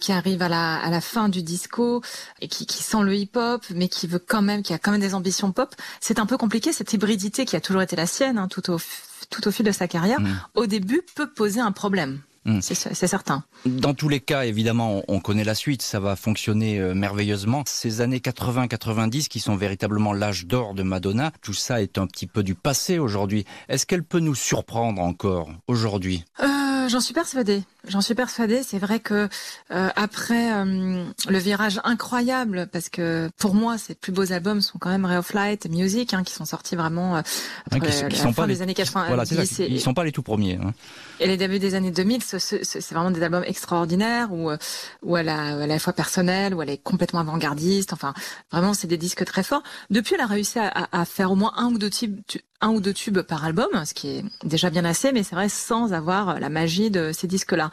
qui 0.00 0.12
arrive 0.12 0.42
à 0.42 0.50
la, 0.50 0.76
à 0.76 0.90
la 0.90 1.00
fin 1.00 1.30
du 1.30 1.42
disco 1.42 2.02
et 2.42 2.48
qui, 2.48 2.66
qui 2.66 2.82
sent 2.82 3.02
le 3.02 3.14
hip-hop, 3.14 3.64
mais 3.74 3.88
qui 3.88 4.06
veut 4.06 4.18
quand 4.18 4.42
même, 4.42 4.62
qui 4.62 4.74
a 4.74 4.78
quand 4.78 4.90
même 4.90 5.00
des 5.00 5.14
ambitions 5.14 5.52
pop. 5.52 5.74
C'est 6.00 6.18
un 6.18 6.26
peu 6.26 6.36
compliqué 6.36 6.74
cette 6.74 6.92
hybridité 6.92 7.46
qui 7.46 7.56
a 7.56 7.62
toujours 7.62 7.80
été 7.80 7.96
la 7.96 8.06
sienne 8.06 8.36
hein, 8.36 8.48
tout 8.48 8.70
au 8.70 8.78
tout 9.30 9.46
au 9.46 9.50
fil 9.50 9.66
de 9.66 9.72
sa 9.72 9.88
carrière. 9.88 10.20
Mm. 10.20 10.40
Au 10.54 10.66
début, 10.66 11.02
peut 11.14 11.28
poser 11.28 11.60
un 11.60 11.72
problème. 11.72 12.20
Mm. 12.48 12.60
C'est 12.62 13.06
certain. 13.06 13.44
Dans 13.66 13.92
tous 13.92 14.08
les 14.08 14.20
cas, 14.20 14.44
évidemment, 14.44 15.02
on 15.06 15.20
connaît 15.20 15.44
la 15.44 15.54
suite, 15.54 15.82
ça 15.82 16.00
va 16.00 16.16
fonctionner 16.16 16.78
euh, 16.80 16.94
merveilleusement. 16.94 17.62
Ces 17.66 18.00
années 18.00 18.18
80-90 18.18 19.28
qui 19.28 19.38
sont 19.38 19.54
véritablement 19.54 20.14
l'âge 20.14 20.46
d'or 20.46 20.74
de 20.74 20.82
Madonna, 20.82 21.30
tout 21.42 21.52
ça 21.52 21.82
est 21.82 21.98
un 21.98 22.06
petit 22.06 22.26
peu 22.26 22.42
du 22.42 22.54
passé 22.54 22.98
aujourd'hui. 22.98 23.44
Est-ce 23.68 23.84
qu'elle 23.84 24.02
peut 24.02 24.20
nous 24.20 24.34
surprendre 24.34 25.02
encore 25.02 25.50
aujourd'hui? 25.66 26.24
Euh, 26.40 26.88
J'en 26.88 27.00
suis 27.00 27.12
persuadée. 27.12 27.62
J'en 27.88 28.00
suis 28.00 28.14
persuadée. 28.14 28.62
C'est 28.62 28.78
vrai 28.78 29.00
que 29.00 29.28
euh, 29.70 29.88
après 29.96 30.52
euh, 30.52 31.04
le 31.28 31.38
virage 31.38 31.80
incroyable, 31.84 32.68
parce 32.70 32.88
que 32.88 33.30
pour 33.38 33.54
moi, 33.54 33.78
ses 33.78 33.94
plus 33.94 34.12
beaux 34.12 34.32
albums 34.32 34.60
sont 34.60 34.78
quand 34.78 34.90
même 34.90 35.04
Ray 35.04 35.16
of 35.16 35.32
Light 35.32 35.66
et 35.66 35.68
Music, 35.68 36.14
hein, 36.14 36.22
qui 36.22 36.32
sont 36.32 36.44
sortis 36.44 36.76
vraiment 36.76 37.16
euh, 37.16 37.22
après, 37.70 38.08
qui, 38.08 38.16
sont 38.16 38.32
pas 38.32 38.46
les, 38.46 38.62
années 38.62 38.74
80. 38.74 39.06
Voilà, 39.08 39.24
ils 39.24 39.80
sont 39.80 39.94
pas 39.94 40.04
les 40.04 40.12
tout 40.12 40.22
premiers. 40.22 40.58
Hein. 40.62 40.72
Et 41.20 41.26
les 41.26 41.36
débuts 41.36 41.58
des 41.58 41.74
années 41.74 41.90
2000, 41.90 42.22
c'est 42.22 42.92
vraiment 42.92 43.10
des 43.10 43.22
albums 43.22 43.44
extraordinaires 43.44 44.32
où, 44.32 44.50
où 45.02 45.16
elle, 45.16 45.28
a, 45.28 45.62
à 45.62 45.66
la 45.66 45.78
fois 45.78 45.92
personnelle, 45.92 46.54
où 46.54 46.62
elle 46.62 46.70
est 46.70 46.82
complètement 46.82 47.20
avant-gardiste. 47.20 47.92
Enfin, 47.92 48.14
vraiment, 48.52 48.74
c'est 48.74 48.86
des 48.86 48.98
disques 48.98 49.24
très 49.24 49.42
forts. 49.42 49.62
Depuis, 49.90 50.14
elle 50.14 50.20
a 50.20 50.26
réussi 50.26 50.58
à, 50.58 50.88
à 50.92 51.04
faire 51.04 51.32
au 51.32 51.36
moins 51.36 51.52
un 51.56 51.66
ou 51.66 51.78
deux 51.78 51.90
types 51.90 52.38
un 52.60 52.70
ou 52.70 52.80
deux 52.80 52.92
tubes 52.92 53.20
par 53.20 53.44
album, 53.44 53.68
ce 53.84 53.94
qui 53.94 54.08
est 54.08 54.24
déjà 54.42 54.70
bien 54.70 54.84
assez, 54.84 55.12
mais 55.12 55.22
c'est 55.22 55.36
vrai 55.36 55.48
sans 55.48 55.92
avoir 55.92 56.40
la 56.40 56.48
magie 56.48 56.90
de 56.90 57.12
ces 57.12 57.28
disques-là. 57.28 57.70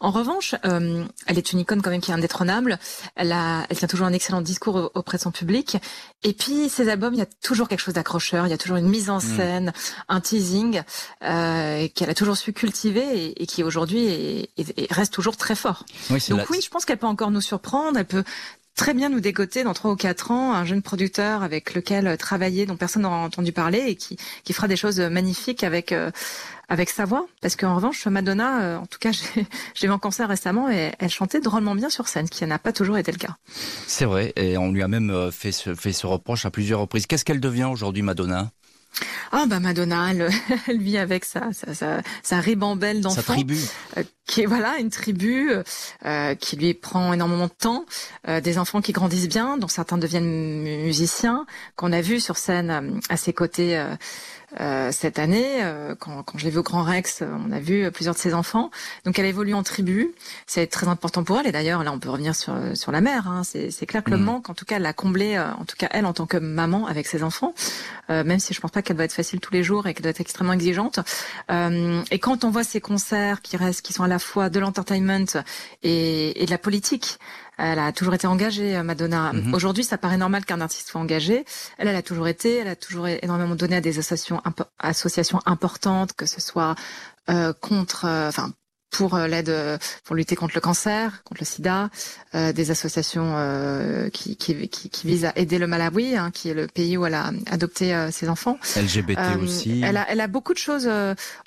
En 0.00 0.10
revanche, 0.10 0.54
euh, 0.66 1.04
elle 1.26 1.38
est 1.38 1.52
une 1.52 1.60
icône 1.60 1.80
quand 1.80 1.90
même 1.90 2.02
qui 2.02 2.10
est 2.10 2.14
indétrônable. 2.14 2.78
Elle, 3.14 3.32
a, 3.32 3.66
elle 3.70 3.76
tient 3.78 3.88
toujours 3.88 4.06
un 4.06 4.12
excellent 4.12 4.42
discours 4.42 4.90
auprès 4.94 5.16
de 5.16 5.22
son 5.22 5.30
public. 5.30 5.78
Et 6.22 6.34
puis, 6.34 6.68
ces 6.68 6.90
albums, 6.90 7.14
il 7.14 7.18
y 7.18 7.22
a 7.22 7.26
toujours 7.42 7.68
quelque 7.68 7.80
chose 7.80 7.94
d'accrocheur, 7.94 8.46
il 8.46 8.50
y 8.50 8.54
a 8.54 8.58
toujours 8.58 8.76
une 8.76 8.88
mise 8.88 9.08
en 9.08 9.18
mm. 9.18 9.20
scène, 9.20 9.72
un 10.08 10.20
teasing 10.20 10.82
euh, 11.22 11.88
qu'elle 11.94 12.10
a 12.10 12.14
toujours 12.14 12.36
su 12.36 12.52
cultiver 12.52 13.32
et, 13.40 13.46
qui 13.46 13.62
aujourd'hui 13.62 14.50
reste 14.90 15.14
toujours 15.14 15.36
très 15.36 15.54
fort. 15.54 15.84
Donc 16.10 16.50
oui, 16.50 16.60
je 16.62 16.68
pense 16.68 16.84
qu'elle 16.84 16.98
peut 16.98 17.06
encore 17.06 17.30
nous 17.30 17.40
surprendre. 17.40 17.98
Elle 17.98 18.04
peut 18.04 18.24
très 18.76 18.94
bien 18.94 19.08
nous 19.08 19.20
dégoter 19.20 19.64
dans 19.64 19.74
trois 19.74 19.90
ou 19.90 19.96
quatre 19.96 20.30
ans 20.30 20.52
un 20.52 20.64
jeune 20.64 20.82
producteur 20.82 21.42
avec 21.42 21.74
lequel 21.74 22.16
travailler, 22.16 22.66
dont 22.66 22.76
personne 22.76 23.02
n'aura 23.02 23.16
entendu 23.18 23.52
parler 23.52 23.84
et 23.86 23.96
qui, 23.96 24.16
qui 24.44 24.52
fera 24.52 24.68
des 24.68 24.76
choses 24.76 25.00
magnifiques 25.00 25.64
avec 25.64 25.92
euh, 25.92 26.10
avec 26.68 26.90
sa 26.90 27.04
voix. 27.04 27.26
Parce 27.40 27.56
qu'en 27.56 27.76
revanche, 27.76 28.06
Madonna, 28.06 28.62
euh, 28.62 28.76
en 28.78 28.86
tout 28.86 28.98
cas, 28.98 29.10
j'ai 29.74 29.86
vu 29.86 29.92
en 29.92 29.98
concert 29.98 30.28
récemment 30.28 30.70
et 30.70 30.92
elle 30.98 31.10
chantait 31.10 31.40
drôlement 31.40 31.74
bien 31.74 31.90
sur 31.90 32.08
scène, 32.08 32.28
qui 32.28 32.44
n'a 32.46 32.58
pas 32.58 32.72
toujours 32.72 32.98
été 32.98 33.12
le 33.12 33.18
cas. 33.18 33.36
C'est 33.86 34.04
vrai, 34.04 34.32
et 34.36 34.58
on 34.58 34.72
lui 34.72 34.82
a 34.82 34.88
même 34.88 35.10
euh, 35.10 35.30
fait 35.30 35.52
ce, 35.52 35.74
fait 35.74 35.92
ce 35.92 36.06
reproche 36.06 36.46
à 36.46 36.50
plusieurs 36.50 36.80
reprises. 36.80 37.06
Qu'est-ce 37.06 37.24
qu'elle 37.24 37.40
devient 37.40 37.64
aujourd'hui, 37.64 38.02
Madonna? 38.02 38.50
Ah 39.32 39.44
bah 39.46 39.60
Madonna, 39.60 40.12
elle, 40.68 40.78
vit 40.78 40.98
avec 40.98 41.24
sa, 41.24 41.52
sa, 41.52 41.74
sa, 41.74 42.02
sa 42.22 42.40
ribambelle 42.40 43.00
d'enfants. 43.00 43.22
Sa 43.22 43.32
tribu. 43.34 43.58
Euh, 43.96 44.02
qui 44.26 44.42
est 44.42 44.46
voilà 44.46 44.78
une 44.78 44.90
tribu 44.90 45.52
euh, 46.04 46.34
qui 46.34 46.56
lui 46.56 46.74
prend 46.74 47.12
énormément 47.12 47.46
de 47.46 47.52
temps, 47.52 47.84
euh, 48.28 48.40
des 48.40 48.58
enfants 48.58 48.80
qui 48.80 48.92
grandissent 48.92 49.28
bien, 49.28 49.56
dont 49.56 49.68
certains 49.68 49.98
deviennent 49.98 50.62
musiciens, 50.84 51.46
qu'on 51.76 51.92
a 51.92 52.00
vu 52.00 52.18
sur 52.18 52.36
scène 52.36 53.00
à 53.08 53.16
ses 53.16 53.32
côtés 53.32 53.80
euh, 54.60 54.90
cette 54.92 55.18
année, 55.18 55.62
euh, 55.62 55.94
quand, 55.94 56.22
quand, 56.22 56.38
je 56.38 56.44
l'ai 56.44 56.50
vu 56.50 56.58
au 56.58 56.62
Grand 56.62 56.82
Rex, 56.82 57.22
on 57.22 57.52
a 57.52 57.60
vu 57.60 57.90
plusieurs 57.90 58.14
de 58.14 58.20
ses 58.20 58.34
enfants. 58.34 58.70
Donc 59.04 59.18
elle 59.18 59.26
évolue 59.26 59.54
en 59.54 59.62
tribu, 59.62 60.12
c'est 60.46 60.66
très 60.66 60.88
important 60.88 61.24
pour 61.24 61.38
elle. 61.38 61.46
Et 61.46 61.52
d'ailleurs, 61.52 61.84
là, 61.84 61.92
on 61.92 61.98
peut 61.98 62.10
revenir 62.10 62.34
sur, 62.34 62.54
sur 62.74 62.92
la 62.92 63.00
mère. 63.00 63.28
Hein. 63.28 63.42
C'est 63.44 63.86
clair 63.86 64.02
que 64.02 64.10
le 64.10 64.16
mm. 64.16 64.24
manque, 64.24 64.50
en 64.50 64.54
tout 64.54 64.64
cas, 64.64 64.76
elle 64.76 64.82
l'a 64.82 64.92
comblé, 64.92 65.36
euh, 65.36 65.52
en 65.52 65.64
tout 65.64 65.76
cas 65.76 65.88
elle 65.90 66.06
en 66.06 66.12
tant 66.12 66.26
que 66.26 66.36
maman 66.36 66.86
avec 66.86 67.06
ses 67.06 67.22
enfants, 67.22 67.54
même 68.08 68.38
si 68.38 68.54
je 68.54 68.60
pense 68.60 68.70
pas 68.70 68.82
qu'elle 68.82 68.96
doit 68.96 69.04
être 69.04 69.12
facile 69.12 69.40
tous 69.40 69.52
les 69.52 69.62
jours 69.62 69.86
et 69.86 69.94
qu'elle 69.94 70.02
doit 70.02 70.10
être 70.10 70.20
extrêmement 70.20 70.52
exigeante. 70.52 71.00
et 71.50 72.18
quand 72.18 72.44
on 72.44 72.50
voit 72.50 72.64
ces 72.64 72.80
concerts 72.80 73.42
qui 73.42 73.56
restent, 73.56 73.82
qui 73.82 73.92
sont 73.92 74.04
à 74.04 74.08
la 74.08 74.18
fois 74.18 74.48
de 74.48 74.60
l'entertainment 74.60 75.42
et, 75.82 76.42
et 76.42 76.46
de 76.46 76.50
la 76.50 76.58
politique, 76.58 77.18
elle 77.58 77.78
a 77.78 77.92
toujours 77.92 78.14
été 78.14 78.26
engagée, 78.26 78.76
euh, 78.76 78.82
Madonna. 78.82 79.32
Mhm. 79.32 79.54
Aujourd'hui, 79.54 79.84
ça 79.84 79.98
paraît 79.98 80.18
normal 80.18 80.44
qu'un 80.44 80.60
artiste 80.60 80.88
soit 80.88 81.00
engagé. 81.00 81.44
Elle, 81.78 81.88
elle 81.88 81.96
a 81.96 82.02
toujours 82.02 82.28
été. 82.28 82.56
Elle 82.56 82.68
a 82.68 82.76
toujours 82.76 83.06
énormément 83.08 83.54
donné 83.54 83.76
à 83.76 83.80
des 83.80 83.98
associations, 83.98 84.42
associations 84.78 85.40
importantes, 85.46 86.12
que 86.12 86.26
ce 86.26 86.40
soit 86.40 86.74
euh, 87.30 87.52
contre, 87.52 88.04
euh, 88.04 88.28
enfin 88.28 88.52
pour 88.96 89.14
euh, 89.14 89.26
l'aide 89.26 89.50
euh, 89.50 89.76
pour 90.04 90.16
lutter 90.16 90.36
contre 90.36 90.54
le 90.54 90.60
cancer, 90.62 91.22
contre 91.24 91.42
le 91.42 91.46
sida, 91.46 91.90
euh, 92.34 92.52
des 92.52 92.70
associations 92.70 93.34
euh, 93.36 94.08
qui, 94.08 94.36
qui, 94.36 94.68
qui, 94.68 94.88
qui, 94.88 95.06
visent 95.06 95.26
à 95.26 95.32
aider 95.36 95.58
le 95.58 95.66
Malawi, 95.66 96.16
hein, 96.16 96.30
qui 96.32 96.48
est 96.48 96.54
le 96.54 96.66
pays 96.66 96.96
où 96.96 97.04
elle 97.04 97.14
a 97.14 97.30
adopté 97.50 97.94
euh, 97.94 98.10
ses 98.10 98.30
enfants. 98.30 98.58
LGBT 98.74 99.18
aussi. 99.42 99.82
Elle 99.84 99.98
a, 99.98 100.06
elle 100.08 100.20
a 100.20 100.28
beaucoup 100.28 100.54
de 100.54 100.58
choses 100.58 100.88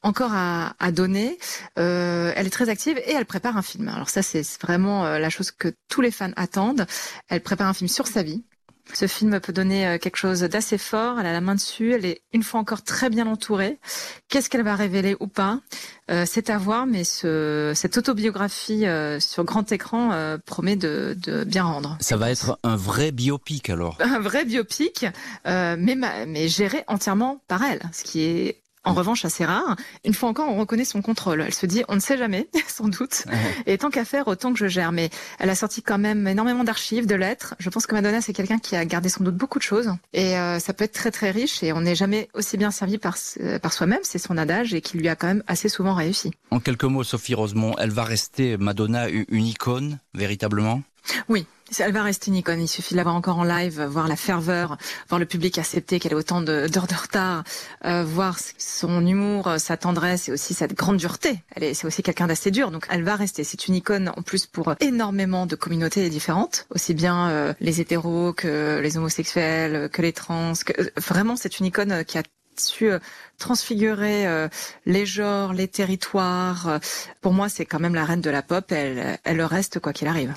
encore 0.03 0.31
à, 0.33 0.75
à 0.79 0.91
donner. 0.91 1.39
elle 1.75 2.45
est 2.45 2.51
très 2.51 2.69
active 2.69 2.97
et 2.97 3.13
elle 3.13 3.25
prépare 3.25 3.57
un 3.57 3.61
film. 3.63 3.87
Alors 3.87 4.09
ça, 4.09 4.21
c'est 4.21 4.43
vraiment 4.61 5.03
la 5.17 5.29
chose 5.29 5.51
que 5.51 5.73
tous 5.89 6.01
les 6.01 6.11
fans 6.11 6.31
attendent. 6.35 6.85
Elle 7.29 7.41
prépare 7.41 7.67
un 7.67 7.73
film 7.73 7.87
sur 7.87 8.05
sa 8.05 8.21
vie. 8.21 8.43
Ce 8.93 9.07
film 9.07 9.39
peut 9.39 9.53
donner 9.53 9.87
euh, 9.87 9.97
quelque 9.97 10.17
chose 10.17 10.41
d'assez 10.41 10.77
fort. 10.77 11.19
Elle 11.19 11.25
a 11.27 11.33
la 11.33 11.41
main 11.41 11.55
dessus. 11.55 11.93
Elle 11.93 12.05
est 12.05 12.21
une 12.33 12.43
fois 12.43 12.59
encore 12.59 12.83
très 12.83 13.09
bien 13.09 13.27
entourée. 13.27 13.77
Qu'est-ce 14.27 14.49
qu'elle 14.49 14.63
va 14.63 14.75
révéler 14.75 15.15
ou 15.19 15.27
pas? 15.27 15.59
Euh, 16.11 16.25
C'est 16.27 16.49
à 16.49 16.57
voir, 16.57 16.85
mais 16.85 17.03
ce, 17.03 17.71
cette 17.75 17.97
autobiographie 17.97 18.85
euh, 18.87 19.19
sur 19.19 19.43
grand 19.43 19.71
écran 19.71 20.11
promet 20.45 20.75
de, 20.75 21.15
de, 21.17 21.43
bien 21.43 21.63
rendre. 21.63 21.97
Ça 21.99 22.17
va 22.17 22.31
être 22.31 22.57
un 22.63 22.75
vrai 22.75 23.11
biopic 23.11 23.69
alors. 23.69 23.97
Un 23.99 24.19
vrai 24.19 24.45
biopic, 24.45 25.05
mais, 25.45 25.95
mais 26.27 26.47
géré 26.47 26.83
entièrement 26.87 27.41
par 27.47 27.63
elle, 27.63 27.81
ce 27.93 28.03
qui 28.03 28.21
est 28.21 28.61
en 28.83 28.93
revanche 28.93 29.25
assez 29.25 29.45
rare. 29.45 29.75
Une 30.05 30.13
fois 30.13 30.29
encore, 30.29 30.49
on 30.49 30.57
reconnaît 30.57 30.85
son 30.85 31.01
contrôle. 31.01 31.41
Elle 31.45 31.53
se 31.53 31.65
dit, 31.65 31.83
on 31.87 31.95
ne 31.95 31.99
sait 31.99 32.17
jamais, 32.17 32.47
sans 32.67 32.87
doute. 32.87 33.25
Et 33.65 33.77
tant 33.77 33.89
qu'à 33.89 34.05
faire, 34.05 34.27
autant 34.27 34.53
que 34.53 34.59
je 34.59 34.67
gère. 34.67 34.91
Mais 34.91 35.09
elle 35.39 35.49
a 35.49 35.55
sorti 35.55 35.81
quand 35.81 35.97
même 35.97 36.27
énormément 36.27 36.63
d'archives, 36.63 37.05
de 37.05 37.15
lettres. 37.15 37.55
Je 37.59 37.69
pense 37.69 37.87
que 37.87 37.95
Madonna, 37.95 38.21
c'est 38.21 38.33
quelqu'un 38.33 38.59
qui 38.59 38.75
a 38.75 38.85
gardé 38.85 39.09
sans 39.09 39.23
doute 39.23 39.35
beaucoup 39.35 39.59
de 39.59 39.63
choses. 39.63 39.91
Et 40.13 40.37
euh, 40.37 40.59
ça 40.59 40.73
peut 40.73 40.85
être 40.85 40.93
très 40.93 41.11
très 41.11 41.31
riche. 41.31 41.61
Et 41.63 41.73
on 41.73 41.81
n'est 41.81 41.95
jamais 41.95 42.29
aussi 42.33 42.57
bien 42.57 42.71
servi 42.71 42.97
par, 42.97 43.17
par 43.61 43.73
soi-même. 43.73 43.99
C'est 44.03 44.19
son 44.19 44.37
adage 44.37 44.73
et 44.73 44.81
qui 44.81 44.97
lui 44.97 45.09
a 45.09 45.15
quand 45.15 45.27
même 45.27 45.43
assez 45.47 45.69
souvent 45.69 45.93
réussi. 45.93 46.31
En 46.51 46.59
quelques 46.59 46.85
mots, 46.85 47.03
Sophie 47.03 47.35
Rosemont, 47.35 47.75
elle 47.77 47.91
va 47.91 48.03
rester, 48.03 48.57
Madonna, 48.57 49.07
une 49.09 49.45
icône, 49.45 49.99
véritablement? 50.13 50.81
Oui, 51.27 51.45
elle 51.77 51.91
va 51.91 52.03
rester 52.03 52.29
une 52.31 52.37
icône. 52.37 52.61
Il 52.61 52.67
suffit 52.67 52.93
de 52.93 52.97
la 52.97 53.03
voir 53.03 53.15
encore 53.15 53.37
en 53.37 53.43
live, 53.43 53.81
voir 53.83 54.07
la 54.07 54.15
ferveur, 54.15 54.77
voir 55.07 55.19
le 55.19 55.25
public 55.25 55.57
accepter 55.57 55.99
qu'elle 55.99 56.13
ait 56.13 56.15
autant 56.15 56.41
d'heures 56.41 56.69
de, 56.69 56.95
retard, 56.95 57.43
euh, 57.85 58.03
voir 58.03 58.37
son 58.57 59.05
humour, 59.05 59.53
sa 59.57 59.77
tendresse 59.77 60.29
et 60.29 60.31
aussi 60.31 60.53
cette 60.53 60.73
grande 60.73 60.97
dureté. 60.97 61.39
Elle 61.55 61.63
est, 61.63 61.73
c'est 61.73 61.85
aussi 61.85 62.03
quelqu'un 62.03 62.27
d'assez 62.27 62.51
dur, 62.51 62.71
donc 62.71 62.85
elle 62.89 63.03
va 63.03 63.15
rester. 63.15 63.43
C'est 63.43 63.67
une 63.67 63.75
icône 63.75 64.11
en 64.15 64.21
plus 64.21 64.45
pour 64.45 64.73
énormément 64.79 65.45
de 65.45 65.55
communautés 65.55 66.09
différentes, 66.09 66.65
aussi 66.73 66.93
bien 66.93 67.29
euh, 67.29 67.53
les 67.59 67.81
hétéros 67.81 68.33
que 68.33 68.79
les 68.81 68.97
homosexuels, 68.97 69.89
que 69.89 70.01
les 70.01 70.13
trans. 70.13 70.53
Que, 70.65 70.81
euh, 70.81 70.89
vraiment, 70.97 71.35
c'est 71.35 71.59
une 71.59 71.67
icône 71.67 72.03
qui 72.05 72.17
a 72.17 72.23
su 72.59 72.89
euh, 72.89 72.99
transfigurer 73.37 74.27
euh, 74.27 74.47
les 74.85 75.05
genres, 75.05 75.53
les 75.53 75.67
territoires. 75.67 76.67
Euh, 76.67 76.79
pour 77.21 77.33
moi, 77.33 77.49
c'est 77.49 77.65
quand 77.65 77.79
même 77.79 77.95
la 77.95 78.05
reine 78.05 78.21
de 78.21 78.29
la 78.29 78.41
pop. 78.41 78.71
Elle, 78.71 79.17
elle 79.23 79.37
le 79.37 79.45
reste 79.45 79.79
quoi 79.79 79.93
qu'il 79.93 80.07
arrive. 80.07 80.33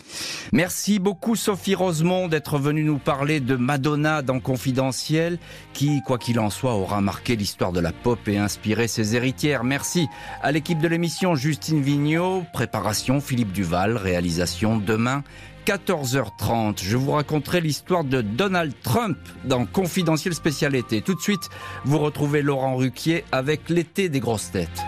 Merci 0.53 0.99
beaucoup 0.99 1.37
Sophie 1.37 1.75
Rosemont 1.75 2.29
d'être 2.29 2.59
venue 2.59 2.85
nous 2.85 2.99
parler 2.99 3.41
de 3.41 3.57
Madonna 3.57 4.23
dans 4.23 4.41
Confidentiel, 4.41 5.39
qui, 5.73 6.01
quoi 6.07 6.19
qu'il 6.19 6.39
en 6.41 6.51
soit, 6.51 6.75
aura 6.75 7.01
marqué 7.01 7.37
l'histoire 7.37 7.73
de 7.73 7.81
la 7.81 7.93
pop 7.93 8.27
et 8.29 8.39
inspiré 8.39 8.89
ses 8.89 9.17
héritières. 9.17 9.65
Merci 9.65 10.09
à 10.43 10.53
l'équipe 10.53 10.79
de 10.79 10.89
l'émission 10.89 11.35
Justine 11.35 11.83
Vignot, 11.83 12.45
préparation 12.53 13.21
Philippe 13.21 13.53
Duval, 13.53 13.97
réalisation 13.97 14.77
demain. 14.77 15.25
14h30. 15.67 16.83
Je 16.83 16.97
vous 16.97 17.13
raconterai 17.13 17.61
l'histoire 17.61 18.05
de 18.05 18.21
Donald 18.21 18.75
Trump 18.83 19.17
dans 19.45 19.65
Confidentiel 19.65 20.35
spécialité. 20.35 21.03
Tout 21.03 21.15
de 21.15 21.21
suite, 21.21 21.49
vous 21.85 21.99
retrouvez 21.99 22.43
Laurent 22.43 22.77
Ruquier 22.77 23.25
avec 23.33 23.69
l'été 23.69 24.09
des 24.09 24.21
grosses 24.21 24.51
têtes. 24.51 24.83